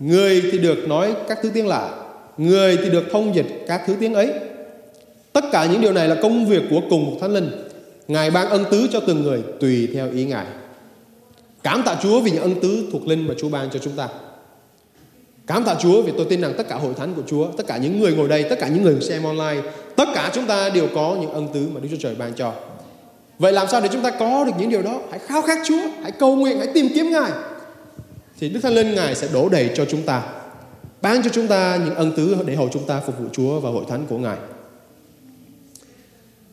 người 0.00 0.42
thì 0.52 0.58
được 0.58 0.88
nói 0.88 1.14
các 1.28 1.38
thứ 1.42 1.50
tiếng 1.54 1.66
lạ, 1.66 1.90
người 2.38 2.76
thì 2.76 2.90
được 2.90 3.04
thông 3.12 3.34
dịch 3.34 3.64
các 3.68 3.82
thứ 3.86 3.94
tiếng 4.00 4.14
ấy 4.14 4.32
Tất 5.32 5.44
cả 5.52 5.66
những 5.66 5.80
điều 5.80 5.92
này 5.92 6.08
là 6.08 6.16
công 6.22 6.46
việc 6.46 6.62
của 6.70 6.80
cùng 6.90 7.10
một 7.10 7.16
Thánh 7.20 7.32
Linh. 7.32 7.50
Ngài 8.08 8.30
ban 8.30 8.50
ân 8.50 8.64
tứ 8.70 8.88
cho 8.92 9.00
từng 9.06 9.22
người 9.22 9.42
tùy 9.60 9.88
theo 9.94 10.10
ý 10.10 10.24
Ngài. 10.24 10.46
Cảm 11.62 11.82
tạ 11.82 11.96
Chúa 12.02 12.20
vì 12.20 12.30
những 12.30 12.42
ân 12.42 12.60
tứ 12.60 12.84
thuộc 12.92 13.06
linh 13.06 13.28
mà 13.28 13.34
Chúa 13.38 13.48
ban 13.48 13.70
cho 13.70 13.78
chúng 13.78 13.92
ta. 13.92 14.08
Cảm 15.46 15.64
tạ 15.64 15.74
Chúa 15.80 16.02
vì 16.02 16.12
tôi 16.16 16.26
tin 16.30 16.40
rằng 16.40 16.54
tất 16.56 16.68
cả 16.68 16.76
hội 16.76 16.94
thánh 16.94 17.14
của 17.14 17.22
Chúa, 17.26 17.46
tất 17.56 17.66
cả 17.66 17.76
những 17.76 18.00
người 18.00 18.14
ngồi 18.14 18.28
đây, 18.28 18.42
tất 18.42 18.56
cả 18.60 18.68
những 18.68 18.82
người 18.82 19.00
xem 19.00 19.24
online, 19.24 19.62
tất 19.96 20.08
cả 20.14 20.30
chúng 20.34 20.46
ta 20.46 20.68
đều 20.68 20.88
có 20.94 21.16
những 21.20 21.32
ân 21.32 21.48
tứ 21.54 21.68
mà 21.74 21.80
Đức 21.80 21.88
Chúa 21.90 21.96
Trời 22.00 22.14
ban 22.14 22.34
cho. 22.34 22.52
Vậy 23.38 23.52
làm 23.52 23.68
sao 23.68 23.80
để 23.80 23.88
chúng 23.92 24.02
ta 24.02 24.10
có 24.10 24.44
được 24.44 24.52
những 24.58 24.70
điều 24.70 24.82
đó? 24.82 25.00
Hãy 25.10 25.18
khao 25.18 25.42
khát 25.42 25.58
Chúa, 25.64 25.82
hãy 26.02 26.10
cầu 26.10 26.36
nguyện, 26.36 26.58
hãy 26.58 26.68
tìm 26.74 26.88
kiếm 26.94 27.10
Ngài. 27.10 27.30
Thì 28.40 28.48
Đức 28.48 28.60
Thánh 28.62 28.74
Linh 28.74 28.94
Ngài 28.94 29.14
sẽ 29.14 29.28
đổ 29.32 29.48
đầy 29.48 29.70
cho 29.74 29.84
chúng 29.84 30.02
ta. 30.02 30.22
Ban 31.02 31.22
cho 31.22 31.30
chúng 31.32 31.46
ta 31.46 31.78
những 31.84 31.94
ân 31.94 32.12
tứ 32.16 32.36
để 32.46 32.56
hầu 32.56 32.68
chúng 32.72 32.86
ta 32.86 33.00
phục 33.06 33.18
vụ 33.18 33.24
Chúa 33.32 33.60
và 33.60 33.70
hội 33.70 33.84
thánh 33.88 34.06
của 34.08 34.18
Ngài. 34.18 34.36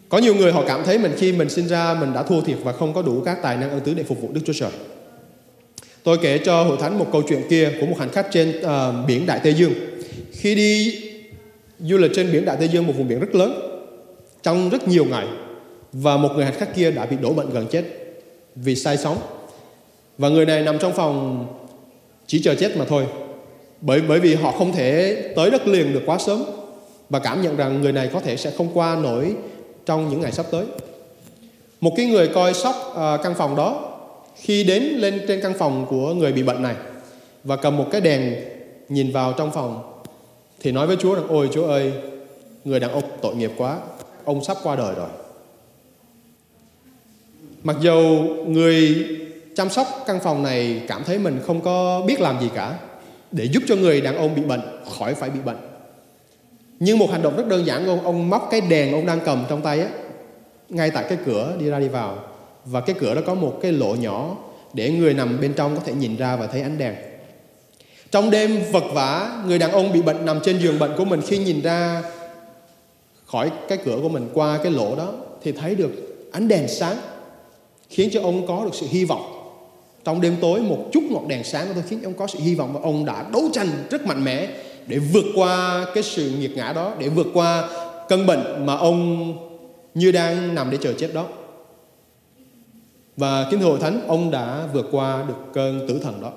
Có 0.10 0.17
nhiều 0.17 0.36
người 0.36 0.52
họ 0.52 0.63
cảm 0.67 0.84
thấy 0.86 0.98
mình 0.98 1.13
khi 1.17 1.32
mình 1.32 1.50
sinh 1.50 1.67
ra 1.67 1.93
mình 1.93 2.13
đã 2.13 2.24
thua 2.24 2.41
thiệt 2.41 2.58
và 2.63 2.72
không 2.72 2.93
có 2.93 3.02
đủ 3.02 3.22
các 3.26 3.38
tài 3.41 3.58
năng 3.58 3.69
ân 3.69 3.80
tứ 3.80 3.93
để 3.93 4.04
phục 4.04 4.22
vụ 4.22 4.30
Đức 4.32 4.41
Chúa 4.45 4.54
Trời. 4.54 4.72
Tôi 6.04 6.17
kể 6.22 6.38
cho 6.38 6.63
hội 6.63 6.78
thánh 6.82 7.00
một 7.00 7.08
câu 7.12 7.22
chuyện 7.30 7.41
kia 7.50 7.72
của 7.80 7.86
một 7.86 7.95
hành 8.00 8.10
khách 8.10 8.28
trên 8.32 8.54
uh, 8.60 9.08
biển 9.08 9.26
Đại 9.26 9.39
Tây 9.43 9.54
Dương. 9.54 9.74
Khi 10.32 10.56
đi 10.56 11.02
du 11.80 11.98
lịch 11.98 12.12
trên 12.15 12.32
biển 12.32 12.45
Đại 12.45 12.58
Tây 12.60 12.67
Dương 12.67 12.88
một 12.88 12.93
vùng 12.98 13.08
biển 13.08 13.19
rất 13.19 13.36
lớn 13.36 13.69
trong 14.43 14.69
rất 14.69 14.88
nhiều 14.88 15.06
ngày 15.06 15.28
và 15.93 16.17
một 16.17 16.30
người 16.36 16.45
hành 16.45 16.54
khách 16.54 16.76
kia 16.76 16.91
đã 16.91 17.06
bị 17.06 17.17
đổ 17.22 17.34
bệnh 17.34 17.50
gần 17.50 17.67
chết 17.72 17.84
vì 18.56 18.76
say 18.76 18.98
sóng 18.98 19.17
và 20.17 20.30
người 20.30 20.45
này 20.45 20.62
nằm 20.62 20.80
trong 20.80 20.93
phòng 20.93 21.48
chỉ 22.28 22.41
chờ 22.41 22.56
chết 22.56 22.78
mà 22.78 22.86
thôi 22.86 23.06
bởi 23.82 24.02
bởi 24.02 24.19
vì 24.19 24.36
họ 24.36 24.52
không 24.52 24.74
thể 24.74 25.15
tới 25.36 25.52
đất 25.52 25.67
liền 25.67 25.93
được 25.93 26.02
quá 26.06 26.17
sớm 26.17 26.43
và 27.10 27.19
cảm 27.19 27.41
nhận 27.41 27.58
rằng 27.58 27.82
người 27.82 27.91
này 27.91 28.10
có 28.13 28.19
thể 28.19 28.38
sẽ 28.38 28.52
không 28.58 28.69
qua 28.74 28.95
nổi 28.95 29.36
trong 29.89 30.10
những 30.10 30.21
ngày 30.21 30.32
sắp 30.32 30.45
tới. 30.52 30.65
Một 31.82 31.93
cái 31.97 32.06
người 32.06 32.28
coi 32.28 32.54
sóc 32.54 32.93
à, 32.95 33.17
căn 33.23 33.34
phòng 33.36 33.56
đó 33.56 33.97
khi 34.36 34.63
đến 34.63 34.84
lên 34.84 35.21
trên 35.28 35.41
căn 35.41 35.54
phòng 35.58 35.86
của 35.89 36.13
người 36.13 36.32
bị 36.32 36.43
bệnh 36.43 36.63
này 36.63 36.75
và 37.43 37.56
cầm 37.56 37.78
một 37.78 37.86
cái 37.91 38.02
đèn 38.02 38.36
nhìn 38.89 39.12
vào 39.12 39.34
trong 39.38 39.52
phòng 39.52 40.02
thì 40.60 40.71
nói 40.71 40.88
với 40.88 40.95
Chúa 40.95 41.15
rằng, 41.15 41.28
ôi 41.30 41.49
Chúa 41.54 41.67
ơi, 41.67 41.93
người 42.65 42.80
đàn 42.80 42.91
ông 42.91 43.04
tội 43.21 43.36
nghiệp 43.36 43.52
quá, 43.58 43.78
ông 44.25 44.43
sắp 44.43 44.58
qua 44.63 44.75
đời 44.75 44.95
rồi 44.95 45.10
mặc 47.63 47.75
dù 47.82 48.19
người 48.47 49.08
chăm 49.56 49.69
sóc 49.69 49.88
căn 50.08 50.19
phòng 50.23 50.43
này 50.43 50.82
cảm 50.88 51.04
thấy 51.04 51.19
mình 51.19 51.39
không 51.45 51.62
có 51.62 52.02
biết 52.02 52.21
làm 52.21 52.41
gì 52.41 52.49
cả 52.56 52.80
để 53.32 53.45
giúp 53.45 53.63
cho 53.67 53.75
người 53.75 54.02
đàn 54.02 54.17
ông 54.17 54.36
bị 54.36 54.41
bệnh 54.41 54.62
khỏi 54.97 55.13
phải 55.13 55.30
bị 55.30 55.39
bệnh 55.45 55.69
nhưng 56.80 56.98
một 56.98 57.12
hành 57.12 57.22
động 57.22 57.38
rất 57.38 57.48
đơn 57.48 57.65
giản 57.65 57.88
ông 57.88 58.02
ông 58.02 58.30
móc 58.30 58.48
cái 58.52 58.62
đèn 58.62 58.94
ông 58.94 59.06
đang 59.06 59.20
cầm 59.26 59.46
trong 59.50 59.62
tay 59.62 59.80
á 59.80 59.88
ngay 60.70 60.92
tại 60.92 61.06
cái 61.10 61.18
cửa 61.26 61.56
đi 61.60 61.70
ra 61.70 61.80
đi 61.80 61.88
vào 61.88 62.18
và 62.65 62.82
cái 62.82 62.96
cửa 63.00 63.15
đó 63.15 63.22
có 63.26 63.34
một 63.34 63.60
cái 63.62 63.72
lỗ 63.72 63.96
nhỏ 63.96 64.38
để 64.74 64.92
người 64.92 65.13
nằm 65.13 65.42
bên 65.42 65.54
trong 65.54 65.76
có 65.76 65.82
thể 65.86 65.94
nhìn 65.94 66.15
ra 66.15 66.36
và 66.36 66.48
thấy 66.48 66.62
ánh 66.62 66.78
đèn 66.78 66.96
Trong 68.12 68.32
đêm 68.32 68.62
vật 68.72 68.84
vã, 68.94 69.42
người 69.48 69.60
đàn 69.60 69.72
ông 69.72 69.92
bị 69.92 70.02
bệnh 70.02 70.26
nằm 70.26 70.39
trên 70.44 70.60
giường 70.60 70.80
bệnh 70.80 70.92
của 70.98 71.06
mình 71.06 71.22
khi 71.28 71.38
nhìn 71.38 71.62
ra 71.62 72.04
khỏi 73.26 73.52
cái 73.68 73.78
cửa 73.86 74.00
của 74.02 74.10
mình 74.10 74.30
qua 74.34 74.60
cái 74.63 74.72
lỗ 74.72 74.96
đó 74.96 75.13
thì 75.44 75.52
thấy 75.52 75.76
được 75.76 75.92
ánh 76.32 76.48
đèn 76.48 76.68
sáng 76.68 76.98
khiến 77.89 78.10
cho 78.13 78.22
ông 78.22 78.48
có 78.48 78.63
được 78.63 78.74
sự 78.74 78.86
hy 78.89 79.06
vọng. 79.06 79.36
Trong 80.04 80.22
đêm 80.22 80.36
tối 80.42 80.60
một 80.60 80.86
chút 80.92 81.04
ngọn 81.10 81.28
đèn 81.28 81.44
sáng 81.44 81.68
của 81.68 81.74
khiến 81.74 81.84
khiến 81.89 82.04
ông 82.04 82.13
có 82.13 82.28
sự 82.28 82.39
hy 82.39 82.56
vọng 82.56 82.74
và 82.74 82.80
ông 82.84 83.06
đã 83.06 83.26
đấu 83.34 83.44
tranh 83.54 83.68
rất 83.89 84.06
mạnh 84.06 84.24
mẽ 84.24 84.48
để 84.88 85.00
vượt 85.00 85.26
qua 85.36 85.86
cái 85.94 86.04
sự 86.04 86.32
nghiệt 86.39 86.52
ngã 86.56 86.74
đó, 86.74 86.94
để 87.00 87.10
vượt 87.10 87.28
qua 87.34 87.70
căn 88.10 88.26
bệnh 88.26 88.65
mà 88.65 88.76
ông 88.76 89.34
như 89.94 90.12
đang 90.12 90.56
nằm 90.56 90.72
để 90.72 90.78
chờ 90.82 90.94
chết 90.94 91.13
đó. 91.13 91.26
Và 93.18 93.48
kính 93.52 93.60
thưa 93.60 93.65
hội 93.65 93.80
thánh, 93.80 94.08
ông 94.08 94.32
đã 94.32 94.68
vượt 94.74 94.88
qua 94.92 95.26
được 95.28 95.38
cơn 95.54 95.88
tử 95.88 96.00
thần 96.04 96.22
đó. 96.22 96.32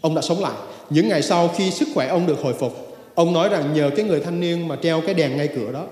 Ông 0.00 0.14
đã 0.14 0.22
sống 0.22 0.40
lại. 0.40 0.54
Những 0.90 1.08
ngày 1.08 1.22
sau 1.22 1.48
khi 1.48 1.70
sức 1.70 1.88
khỏe 1.94 2.08
ông 2.08 2.26
được 2.26 2.42
hồi 2.42 2.54
phục, 2.54 2.96
ông 3.14 3.32
nói 3.32 3.48
rằng 3.48 3.74
nhờ 3.74 3.90
cái 3.96 4.04
người 4.04 4.20
thanh 4.20 4.40
niên 4.40 4.68
mà 4.68 4.76
treo 4.82 5.00
cái 5.00 5.14
đèn 5.14 5.36
ngay 5.36 5.48
cửa 5.48 5.72
đó, 5.72 5.84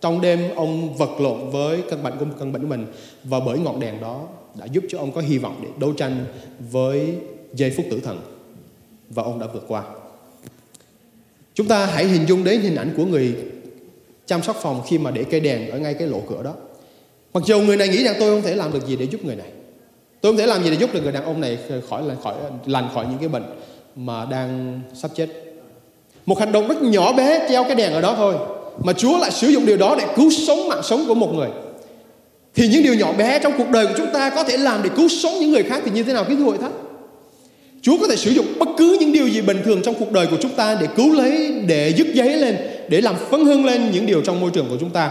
trong 0.00 0.20
đêm 0.20 0.40
ông 0.56 0.94
vật 0.94 1.20
lộn 1.20 1.50
với 1.50 1.82
căn 1.90 2.02
bệnh 2.02 2.18
của 2.18 2.24
căn 2.38 2.52
bệnh 2.52 2.62
của 2.62 2.68
mình 2.68 2.86
và 3.24 3.40
bởi 3.40 3.58
ngọn 3.58 3.80
đèn 3.80 4.00
đó 4.00 4.22
đã 4.54 4.66
giúp 4.66 4.84
cho 4.88 4.98
ông 4.98 5.12
có 5.12 5.20
hy 5.20 5.38
vọng 5.38 5.60
để 5.62 5.68
đấu 5.78 5.92
tranh 5.92 6.24
với 6.70 7.14
giây 7.54 7.72
phút 7.76 7.86
tử 7.90 8.00
thần 8.00 8.20
và 9.10 9.22
ông 9.22 9.38
đã 9.38 9.46
vượt 9.54 9.64
qua. 9.68 9.82
Chúng 11.56 11.68
ta 11.68 11.86
hãy 11.86 12.04
hình 12.04 12.26
dung 12.28 12.44
đến 12.44 12.60
hình 12.60 12.76
ảnh 12.76 12.94
của 12.96 13.04
người 13.04 13.34
chăm 14.26 14.42
sóc 14.42 14.56
phòng 14.62 14.82
khi 14.86 14.98
mà 14.98 15.10
để 15.10 15.24
cây 15.24 15.40
đèn 15.40 15.70
ở 15.70 15.78
ngay 15.78 15.94
cái 15.94 16.08
lỗ 16.08 16.20
cửa 16.28 16.42
đó. 16.42 16.52
Mặc 17.34 17.42
dù 17.46 17.60
người 17.60 17.76
này 17.76 17.88
nghĩ 17.88 18.04
rằng 18.04 18.16
tôi 18.18 18.30
không 18.30 18.42
thể 18.42 18.54
làm 18.54 18.72
được 18.72 18.86
gì 18.86 18.96
để 18.96 19.06
giúp 19.10 19.24
người 19.24 19.36
này. 19.36 19.46
Tôi 20.20 20.32
không 20.32 20.38
thể 20.38 20.46
làm 20.46 20.64
gì 20.64 20.70
để 20.70 20.76
giúp 20.76 20.94
được 20.94 21.02
người 21.02 21.12
đàn 21.12 21.24
ông 21.24 21.40
này 21.40 21.58
khỏi 21.88 22.02
khỏi, 22.22 22.34
lành 22.66 22.88
khỏi 22.94 23.06
những 23.10 23.18
cái 23.18 23.28
bệnh 23.28 23.44
mà 23.96 24.26
đang 24.30 24.80
sắp 24.94 25.10
chết. 25.14 25.28
Một 26.26 26.38
hành 26.38 26.52
động 26.52 26.68
rất 26.68 26.82
nhỏ 26.82 27.12
bé 27.12 27.46
treo 27.48 27.64
cái 27.64 27.74
đèn 27.74 27.92
ở 27.92 28.00
đó 28.00 28.14
thôi, 28.16 28.34
mà 28.84 28.92
Chúa 28.92 29.18
lại 29.18 29.30
sử 29.30 29.48
dụng 29.48 29.66
điều 29.66 29.76
đó 29.76 29.96
để 29.98 30.06
cứu 30.16 30.30
sống 30.30 30.68
mạng 30.68 30.82
sống 30.82 31.04
của 31.08 31.14
một 31.14 31.34
người. 31.34 31.48
Thì 32.54 32.68
những 32.68 32.82
điều 32.82 32.94
nhỏ 32.94 33.12
bé 33.12 33.38
trong 33.38 33.52
cuộc 33.58 33.70
đời 33.70 33.86
của 33.86 33.94
chúng 33.96 34.12
ta 34.12 34.30
có 34.30 34.44
thể 34.44 34.56
làm 34.56 34.82
để 34.82 34.90
cứu 34.96 35.08
sống 35.08 35.32
những 35.40 35.52
người 35.52 35.62
khác 35.62 35.82
thì 35.84 35.90
như 35.90 36.02
thế 36.02 36.12
nào 36.12 36.24
quý 36.28 36.36
thưa 36.36 36.44
hội 36.44 36.58
thánh? 36.58 36.85
Chúa 37.86 37.98
có 38.00 38.06
thể 38.08 38.16
sử 38.16 38.30
dụng 38.30 38.46
bất 38.58 38.68
cứ 38.76 38.96
những 39.00 39.12
điều 39.12 39.28
gì 39.28 39.40
bình 39.40 39.62
thường 39.64 39.82
trong 39.82 39.94
cuộc 39.94 40.12
đời 40.12 40.26
của 40.26 40.36
chúng 40.40 40.54
ta 40.54 40.76
để 40.80 40.86
cứu 40.96 41.14
lấy, 41.14 41.52
để 41.66 41.94
dứt 41.96 42.06
giấy 42.14 42.36
lên, 42.36 42.56
để 42.88 43.00
làm 43.00 43.16
phấn 43.30 43.44
hưng 43.44 43.64
lên 43.64 43.90
những 43.90 44.06
điều 44.06 44.22
trong 44.22 44.40
môi 44.40 44.50
trường 44.54 44.68
của 44.68 44.76
chúng 44.80 44.90
ta. 44.90 45.10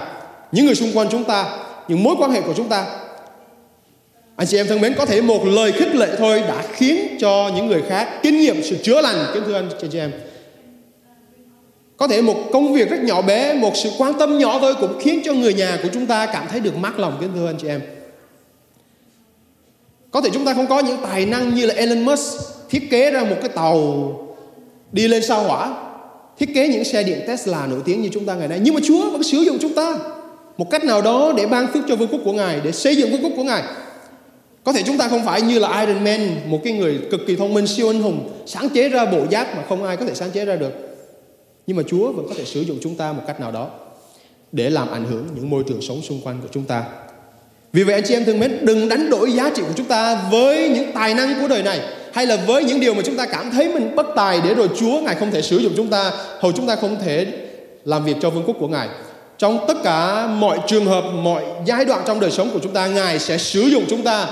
Những 0.52 0.66
người 0.66 0.76
xung 0.76 0.92
quanh 0.94 1.08
chúng 1.12 1.24
ta, 1.24 1.58
những 1.88 2.04
mối 2.04 2.16
quan 2.20 2.32
hệ 2.32 2.42
của 2.42 2.54
chúng 2.58 2.70
ta. 2.70 2.86
Anh 4.36 4.48
chị 4.48 4.58
em 4.58 4.68
thân 4.68 4.82
mến, 4.82 4.94
có 4.94 5.06
thể 5.06 5.22
một 5.22 5.46
lời 5.46 5.72
khích 5.72 5.96
lệ 5.96 6.16
thôi 6.18 6.40
đã 6.40 6.64
khiến 6.74 7.18
cho 7.20 7.52
những 7.56 7.68
người 7.68 7.82
khác 7.90 8.10
kinh 8.24 8.40
nghiệm 8.40 8.64
sự 8.64 8.76
chữa 8.84 9.02
lành, 9.02 9.26
kính 9.34 9.44
thưa 9.46 9.54
anh 9.54 9.70
chị 9.92 10.00
em. 10.00 10.12
Có 11.98 12.08
thể 12.08 12.22
một 12.22 12.38
công 12.54 12.74
việc 12.74 12.90
rất 12.90 13.04
nhỏ 13.04 13.22
bé, 13.22 13.54
một 13.54 13.72
sự 13.76 13.90
quan 13.98 14.14
tâm 14.20 14.38
nhỏ 14.38 14.60
thôi 14.62 14.74
cũng 14.80 15.00
khiến 15.02 15.22
cho 15.26 15.34
người 15.34 15.54
nhà 15.54 15.80
của 15.84 15.90
chúng 15.94 16.06
ta 16.06 16.26
cảm 16.26 16.48
thấy 16.50 16.60
được 16.60 16.78
mát 16.78 17.00
lòng 17.00 17.18
kính 17.22 17.30
thưa 17.36 17.48
anh 17.48 17.58
chị 17.62 17.68
em. 17.68 17.82
Có 20.12 20.22
thể 20.22 20.30
chúng 20.34 20.46
ta 20.46 20.54
không 20.54 20.68
có 20.68 20.80
những 20.80 20.98
tài 21.04 21.26
năng 21.26 21.56
như 21.56 21.66
là 21.66 21.74
Elon 21.74 22.06
Musk 22.06 22.55
thiết 22.70 22.88
kế 22.92 23.12
ra 23.12 23.24
một 23.24 23.36
cái 23.42 23.50
tàu 23.50 24.12
đi 24.92 25.08
lên 25.08 25.24
sao 25.24 25.44
hỏa, 25.44 25.76
thiết 26.40 26.50
kế 26.56 26.68
những 26.68 26.84
xe 26.84 27.04
điện 27.04 27.20
Tesla 27.28 27.68
nổi 27.68 27.80
tiếng 27.86 28.02
như 28.02 28.10
chúng 28.14 28.26
ta 28.26 28.36
ngày 28.36 28.48
nay. 28.48 28.60
Nhưng 28.62 28.74
mà 28.74 28.82
Chúa 28.84 29.10
vẫn 29.10 29.24
sử 29.24 29.38
dụng 29.38 29.58
chúng 29.62 29.74
ta 29.74 29.98
một 30.58 30.70
cách 30.72 30.84
nào 30.84 31.02
đó 31.02 31.34
để 31.38 31.46
ban 31.46 31.68
phước 31.68 31.84
cho 31.88 31.96
vương 31.96 32.08
quốc 32.08 32.22
của 32.26 32.34
Ngài, 32.34 32.62
để 32.64 32.72
xây 32.72 32.96
dựng 32.96 33.12
vương 33.12 33.24
quốc 33.24 33.32
của 33.36 33.44
Ngài. 33.44 33.64
Có 34.64 34.74
thể 34.74 34.84
chúng 34.84 34.98
ta 34.98 35.08
không 35.08 35.26
phải 35.26 35.42
như 35.42 35.60
là 35.60 35.86
Iron 35.86 36.04
Man, 36.04 36.38
một 36.46 36.60
cái 36.64 36.74
người 36.74 37.00
cực 37.12 37.22
kỳ 37.28 37.36
thông 37.36 37.54
minh, 37.54 37.68
siêu 37.68 37.90
anh 37.90 38.02
hùng, 38.02 38.30
sáng 38.46 38.70
chế 38.70 38.90
ra 38.90 39.06
bộ 39.06 39.26
giáp 39.32 39.56
mà 39.56 39.64
không 39.70 39.84
ai 39.84 39.98
có 39.98 40.06
thể 40.06 40.14
sáng 40.14 40.32
chế 40.32 40.46
ra 40.46 40.56
được. 40.56 40.72
Nhưng 41.68 41.78
mà 41.78 41.84
Chúa 41.88 42.12
vẫn 42.12 42.28
có 42.28 42.36
thể 42.38 42.46
sử 42.46 42.62
dụng 42.62 42.78
chúng 42.82 42.96
ta 42.96 43.14
một 43.14 43.22
cách 43.28 43.40
nào 43.40 43.52
đó 43.52 43.70
để 44.52 44.70
làm 44.70 44.92
ảnh 44.92 45.06
hưởng 45.06 45.28
những 45.36 45.50
môi 45.50 45.64
trường 45.68 45.82
sống 45.82 46.02
xung 46.02 46.22
quanh 46.24 46.40
của 46.42 46.48
chúng 46.52 46.64
ta. 46.64 46.84
Vì 47.74 47.84
vậy 47.84 47.94
anh 47.96 48.04
chị 48.08 48.14
em 48.14 48.26
thân 48.26 48.40
mến, 48.40 48.58
đừng 48.62 48.90
đánh 48.90 49.10
đổi 49.10 49.32
giá 49.32 49.50
trị 49.56 49.62
của 49.68 49.74
chúng 49.76 49.86
ta 49.86 50.22
với 50.32 50.70
những 50.70 50.92
tài 50.94 51.14
năng 51.14 51.42
của 51.42 51.48
đời 51.48 51.64
này 51.64 51.80
hay 52.16 52.26
là 52.26 52.38
với 52.48 52.64
những 52.64 52.80
điều 52.80 52.94
mà 52.94 53.02
chúng 53.06 53.18
ta 53.18 53.26
cảm 53.26 53.52
thấy 53.52 53.74
mình 53.74 53.96
bất 53.96 54.06
tài 54.16 54.42
để 54.42 54.54
rồi 54.54 54.70
Chúa 54.80 55.02
Ngài 55.02 55.16
không 55.16 55.32
thể 55.32 55.42
sử 55.42 55.58
dụng 55.58 55.74
chúng 55.78 55.88
ta, 55.88 56.12
hầu 56.40 56.52
chúng 56.52 56.68
ta 56.68 56.76
không 56.76 56.98
thể 57.06 57.28
làm 57.86 58.06
việc 58.06 58.16
cho 58.22 58.30
vương 58.30 58.44
quốc 58.44 58.56
của 58.60 58.68
Ngài. 58.68 58.88
Trong 59.38 59.66
tất 59.68 59.78
cả 59.84 60.28
mọi 60.28 60.60
trường 60.68 60.86
hợp, 60.86 61.04
mọi 61.14 61.44
giai 61.66 61.86
đoạn 61.86 62.04
trong 62.08 62.20
đời 62.20 62.32
sống 62.32 62.50
của 62.54 62.60
chúng 62.60 62.74
ta, 62.74 62.88
Ngài 62.88 63.20
sẽ 63.20 63.38
sử 63.38 63.62
dụng 63.62 63.84
chúng 63.90 64.04
ta 64.04 64.28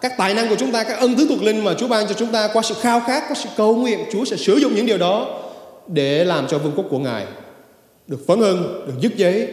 các 0.00 0.12
tài 0.18 0.34
năng 0.34 0.48
của 0.48 0.54
chúng 0.56 0.72
ta, 0.72 0.84
các 0.84 0.98
ân 0.98 1.14
tứ 1.16 1.26
thuộc 1.28 1.42
linh 1.42 1.64
mà 1.64 1.74
Chúa 1.74 1.88
ban 1.88 2.06
cho 2.06 2.14
chúng 2.14 2.32
ta 2.32 2.48
qua 2.52 2.62
sự 2.62 2.74
khao 2.80 3.00
khát, 3.06 3.22
qua 3.28 3.34
sự 3.34 3.48
cầu 3.56 3.76
nguyện, 3.76 3.98
Chúa 4.12 4.24
sẽ 4.24 4.36
sử 4.36 4.56
dụng 4.56 4.74
những 4.74 4.86
điều 4.86 4.98
đó 4.98 5.40
để 5.86 6.24
làm 6.24 6.46
cho 6.46 6.58
vương 6.58 6.72
quốc 6.76 6.86
của 6.90 6.98
Ngài 6.98 7.26
được 8.06 8.26
phấn 8.26 8.38
hưng, 8.38 8.84
được 8.86 8.94
dứt 9.00 9.16
giấy 9.16 9.48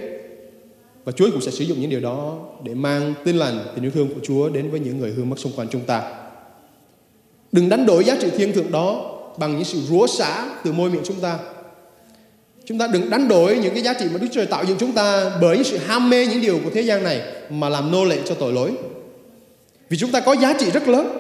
và 1.04 1.12
Chúa 1.12 1.32
cũng 1.32 1.42
sẽ 1.42 1.52
sử 1.52 1.64
dụng 1.64 1.82
những 1.82 1.90
điều 1.90 2.02
đó 2.02 2.36
để 2.64 2.74
mang 2.74 3.14
tin 3.24 3.38
lành, 3.38 3.60
tình 3.76 3.86
yêu 3.86 3.92
thương 3.92 4.08
của 4.08 4.22
Chúa 4.24 4.50
đến 4.50 4.72
với 4.72 4.80
những 4.80 5.00
người 5.00 5.12
hư 5.12 5.24
mất 5.24 5.40
xung 5.40 5.52
quanh 5.56 5.68
chúng 5.72 5.82
ta. 5.82 6.25
Đừng 7.56 7.70
đánh 7.70 7.86
đổi 7.86 8.04
giá 8.04 8.16
trị 8.22 8.28
thiên 8.38 8.54
thượng 8.54 8.72
đó 8.72 9.12
bằng 9.38 9.56
những 9.56 9.64
sự 9.64 9.80
rủa 9.90 10.08
xả 10.08 10.46
từ 10.64 10.72
môi 10.72 10.90
miệng 10.90 11.02
chúng 11.06 11.20
ta. 11.22 11.38
Chúng 12.66 12.78
ta 12.78 12.88
đừng 12.88 13.10
đánh 13.10 13.28
đổi 13.28 13.58
những 13.58 13.74
cái 13.74 13.84
giá 13.84 13.94
trị 13.94 14.06
mà 14.14 14.18
Đức 14.18 14.28
Trời 14.32 14.46
tạo 14.46 14.64
dựng 14.64 14.78
chúng 14.80 14.92
ta 14.92 15.32
bởi 15.42 15.56
những 15.56 15.64
sự 15.64 15.78
ham 15.78 16.10
mê 16.10 16.26
những 16.26 16.42
điều 16.42 16.60
của 16.64 16.70
thế 16.74 16.82
gian 16.82 17.04
này 17.04 17.22
mà 17.50 17.70
làm 17.70 17.92
nô 17.92 18.06
lệ 18.06 18.18
cho 18.26 18.36
tội 18.36 18.54
lỗi. 18.54 18.72
Vì 19.90 19.98
chúng 19.98 20.12
ta 20.12 20.20
có 20.20 20.34
giá 20.34 20.54
trị 20.54 20.72
rất 20.72 20.88
lớn. 20.88 21.18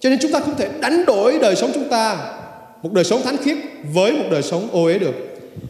Cho 0.00 0.10
nên 0.10 0.18
chúng 0.22 0.32
ta 0.32 0.40
không 0.40 0.54
thể 0.56 0.68
đánh 0.80 1.04
đổi 1.04 1.38
đời 1.38 1.56
sống 1.56 1.70
chúng 1.74 1.88
ta 1.88 2.16
một 2.82 2.92
đời 2.92 3.04
sống 3.04 3.22
thánh 3.22 3.36
khiết 3.36 3.58
với 3.94 4.12
một 4.12 4.24
đời 4.30 4.42
sống 4.42 4.68
ô 4.72 4.84
uế 4.84 4.98
được. 4.98 5.14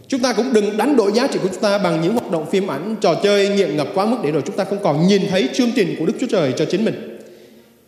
Chúng 0.08 0.20
ta 0.20 0.32
cũng 0.32 0.52
đừng 0.52 0.76
đánh 0.76 0.96
đổi 0.96 1.12
giá 1.12 1.26
trị 1.26 1.38
của 1.42 1.48
chúng 1.48 1.62
ta 1.62 1.78
bằng 1.78 2.00
những 2.02 2.12
hoạt 2.12 2.30
động 2.30 2.50
phim 2.50 2.70
ảnh, 2.70 2.96
trò 3.00 3.14
chơi 3.14 3.48
nghiện 3.48 3.76
ngập 3.76 3.88
quá 3.94 4.04
mức 4.04 4.16
để 4.22 4.30
rồi 4.30 4.42
chúng 4.46 4.56
ta 4.56 4.64
không 4.64 4.78
còn 4.82 5.06
nhìn 5.06 5.22
thấy 5.30 5.48
chương 5.54 5.70
trình 5.76 5.96
của 5.98 6.06
Đức 6.06 6.14
Chúa 6.20 6.26
Trời 6.30 6.52
cho 6.56 6.64
chính 6.64 6.84
mình. 6.84 7.08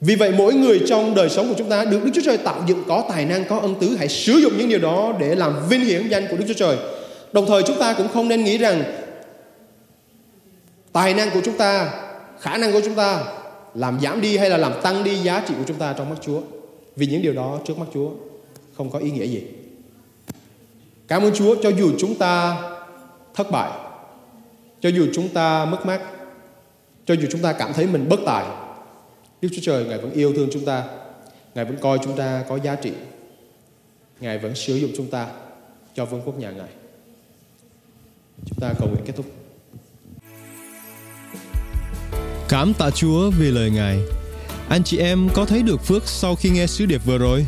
Vì 0.00 0.14
vậy 0.14 0.32
mỗi 0.38 0.54
người 0.54 0.80
trong 0.86 1.14
đời 1.14 1.28
sống 1.28 1.48
của 1.48 1.54
chúng 1.58 1.68
ta 1.68 1.84
được 1.84 2.04
Đức 2.04 2.10
Chúa 2.14 2.22
Trời 2.24 2.38
tạo 2.38 2.62
dựng 2.66 2.84
có 2.88 3.04
tài 3.08 3.24
năng, 3.24 3.44
có 3.44 3.58
ân 3.58 3.74
tứ 3.80 3.96
hãy 3.98 4.08
sử 4.08 4.32
dụng 4.32 4.58
những 4.58 4.68
điều 4.68 4.78
đó 4.78 5.12
để 5.18 5.34
làm 5.34 5.68
vinh 5.68 5.80
hiển 5.80 6.08
danh 6.08 6.26
của 6.30 6.36
Đức 6.36 6.44
Chúa 6.48 6.54
Trời. 6.54 6.76
Đồng 7.32 7.46
thời 7.46 7.62
chúng 7.62 7.78
ta 7.78 7.92
cũng 7.92 8.08
không 8.08 8.28
nên 8.28 8.44
nghĩ 8.44 8.58
rằng 8.58 8.82
tài 10.92 11.14
năng 11.14 11.30
của 11.30 11.40
chúng 11.44 11.56
ta, 11.56 11.90
khả 12.40 12.56
năng 12.56 12.72
của 12.72 12.80
chúng 12.84 12.94
ta 12.94 13.24
làm 13.74 14.00
giảm 14.02 14.20
đi 14.20 14.36
hay 14.36 14.50
là 14.50 14.56
làm 14.56 14.72
tăng 14.82 15.04
đi 15.04 15.16
giá 15.16 15.42
trị 15.48 15.54
của 15.58 15.64
chúng 15.66 15.76
ta 15.76 15.94
trong 15.98 16.10
mắt 16.10 16.16
Chúa. 16.20 16.40
Vì 16.96 17.06
những 17.06 17.22
điều 17.22 17.32
đó 17.32 17.58
trước 17.66 17.78
mắt 17.78 17.86
Chúa 17.94 18.10
không 18.76 18.90
có 18.90 18.98
ý 18.98 19.10
nghĩa 19.10 19.26
gì. 19.26 19.42
Cảm 21.08 21.22
ơn 21.22 21.34
Chúa 21.34 21.56
cho 21.62 21.68
dù 21.68 21.90
chúng 21.98 22.14
ta 22.14 22.56
thất 23.34 23.50
bại, 23.50 23.70
cho 24.80 24.88
dù 24.88 25.06
chúng 25.12 25.28
ta 25.28 25.64
mất 25.64 25.86
mát, 25.86 26.00
cho 27.06 27.14
dù 27.14 27.28
chúng 27.30 27.42
ta 27.42 27.52
cảm 27.52 27.72
thấy 27.72 27.86
mình 27.86 28.08
bất 28.08 28.20
tài, 28.26 28.44
Đức 29.42 29.48
Chúa 29.52 29.62
Trời 29.62 29.84
Ngài 29.84 29.98
vẫn 29.98 30.12
yêu 30.12 30.32
thương 30.36 30.48
chúng 30.52 30.64
ta, 30.64 30.84
Ngài 31.54 31.64
vẫn 31.64 31.76
coi 31.80 31.98
chúng 32.04 32.16
ta 32.16 32.44
có 32.48 32.58
giá 32.58 32.74
trị, 32.74 32.92
Ngài 34.20 34.38
vẫn 34.38 34.54
sử 34.54 34.76
dụng 34.76 34.90
chúng 34.96 35.06
ta 35.06 35.26
cho 35.94 36.04
vương 36.04 36.22
quốc 36.24 36.38
nhà 36.38 36.50
Ngài. 36.50 36.68
Chúng 38.46 38.58
ta 38.60 38.72
cầu 38.78 38.88
nguyện 38.88 39.02
kết 39.06 39.12
thúc. 39.16 39.26
Cảm 42.48 42.74
tạ 42.74 42.90
Chúa 42.90 43.30
vì 43.30 43.50
lời 43.50 43.70
Ngài. 43.70 43.98
Anh 44.68 44.84
chị 44.84 44.98
em 44.98 45.28
có 45.34 45.44
thấy 45.44 45.62
được 45.62 45.84
phước 45.84 46.08
sau 46.08 46.34
khi 46.34 46.50
nghe 46.50 46.66
sứ 46.66 46.86
điệp 46.86 47.00
vừa 47.06 47.18
rồi? 47.18 47.46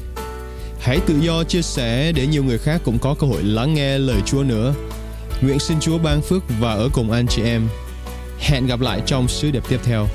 Hãy 0.81 1.01
tự 1.07 1.15
do 1.21 1.45
chia 1.45 1.63
sẻ 1.63 2.13
để 2.13 2.27
nhiều 2.27 2.45
người 2.45 2.59
khác 2.59 2.81
cũng 2.85 2.99
có 2.99 3.15
cơ 3.19 3.27
hội 3.27 3.43
lắng 3.43 3.75
nghe 3.75 3.99
lời 3.99 4.21
Chúa 4.27 4.43
nữa. 4.43 4.75
Nguyện 5.41 5.59
xin 5.59 5.81
Chúa 5.81 5.99
ban 5.99 6.23
phước 6.23 6.43
và 6.61 6.73
ở 6.73 6.89
cùng 6.93 7.11
anh 7.11 7.27
chị 7.27 7.43
em. 7.43 7.69
Hẹn 8.39 8.67
gặp 8.67 8.81
lại 8.81 9.03
trong 9.07 9.29
sứ 9.29 9.51
điệp 9.51 9.63
tiếp 9.69 9.79
theo. 9.85 10.07